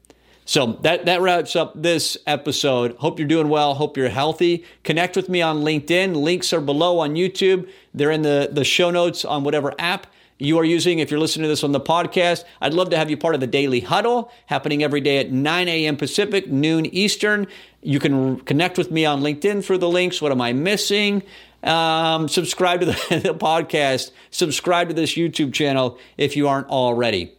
So 0.53 0.79
that, 0.83 1.07
that 1.07 1.23
wraps 1.23 1.57
up 1.57 1.73
this 1.81 2.19
episode. 2.27 2.95
Hope 2.99 3.19
you're 3.19 3.27
doing 3.27 3.49
well. 3.49 3.73
Hope 3.73 3.97
you're 3.97 4.11
healthy. 4.11 4.67
Connect 4.85 5.17
with 5.17 5.31
me 5.31 5.41
on 5.41 5.63
LinkedIn. 5.63 6.15
Links 6.15 6.53
are 6.53 6.61
below 6.61 6.99
on 6.99 7.15
YouTube. 7.15 7.71
They're 7.95 8.11
in 8.11 8.21
the, 8.21 8.51
the 8.53 8.63
show 8.63 8.91
notes 8.91 9.25
on 9.25 9.45
whatever 9.45 9.73
app 9.79 10.09
you 10.39 10.59
are 10.59 10.65
using 10.65 10.99
if 10.99 11.11
you're 11.11 11.19
listening 11.21 11.45
to 11.45 11.49
this 11.49 11.65
on 11.65 11.73
the 11.73 11.81
podcast. 11.81 12.45
I'd 12.61 12.75
love 12.75 12.91
to 12.91 12.99
have 12.99 13.09
you 13.09 13.17
part 13.17 13.35
of 13.35 13.41
the 13.41 13.47
daily 13.47 13.81
huddle 13.81 14.31
happening 14.45 14.83
every 14.83 15.01
day 15.01 15.21
at 15.21 15.33
9 15.33 15.69
a.m. 15.69 15.97
Pacific, 15.97 16.49
noon 16.49 16.85
Eastern. 16.85 17.47
You 17.81 17.99
can 17.99 18.39
connect 18.41 18.77
with 18.77 18.91
me 18.91 19.07
on 19.07 19.23
LinkedIn 19.23 19.65
through 19.65 19.79
the 19.79 19.89
links. 19.89 20.21
What 20.21 20.33
am 20.33 20.43
I 20.43 20.53
missing? 20.53 21.23
Um, 21.63 22.29
subscribe 22.29 22.81
to 22.81 22.87
the, 22.87 22.93
the 23.25 23.35
podcast. 23.35 24.11
Subscribe 24.31 24.89
to 24.89 24.95
this 24.95 25.15
YouTube 25.15 25.55
channel 25.55 25.99
if 26.19 26.37
you 26.37 26.47
aren't 26.47 26.69
already. 26.69 27.33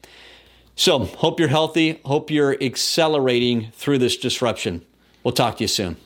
So, 0.76 1.00
hope 1.00 1.40
you're 1.40 1.50
healthy. 1.50 2.02
Hope 2.04 2.32
you're 2.32 2.62
accelerating 2.62 3.72
through 3.74 4.00
this 4.00 4.18
disruption. 4.18 4.84
We'll 5.24 5.34
talk 5.34 5.58
to 5.58 5.64
you 5.64 5.68
soon. 5.68 5.98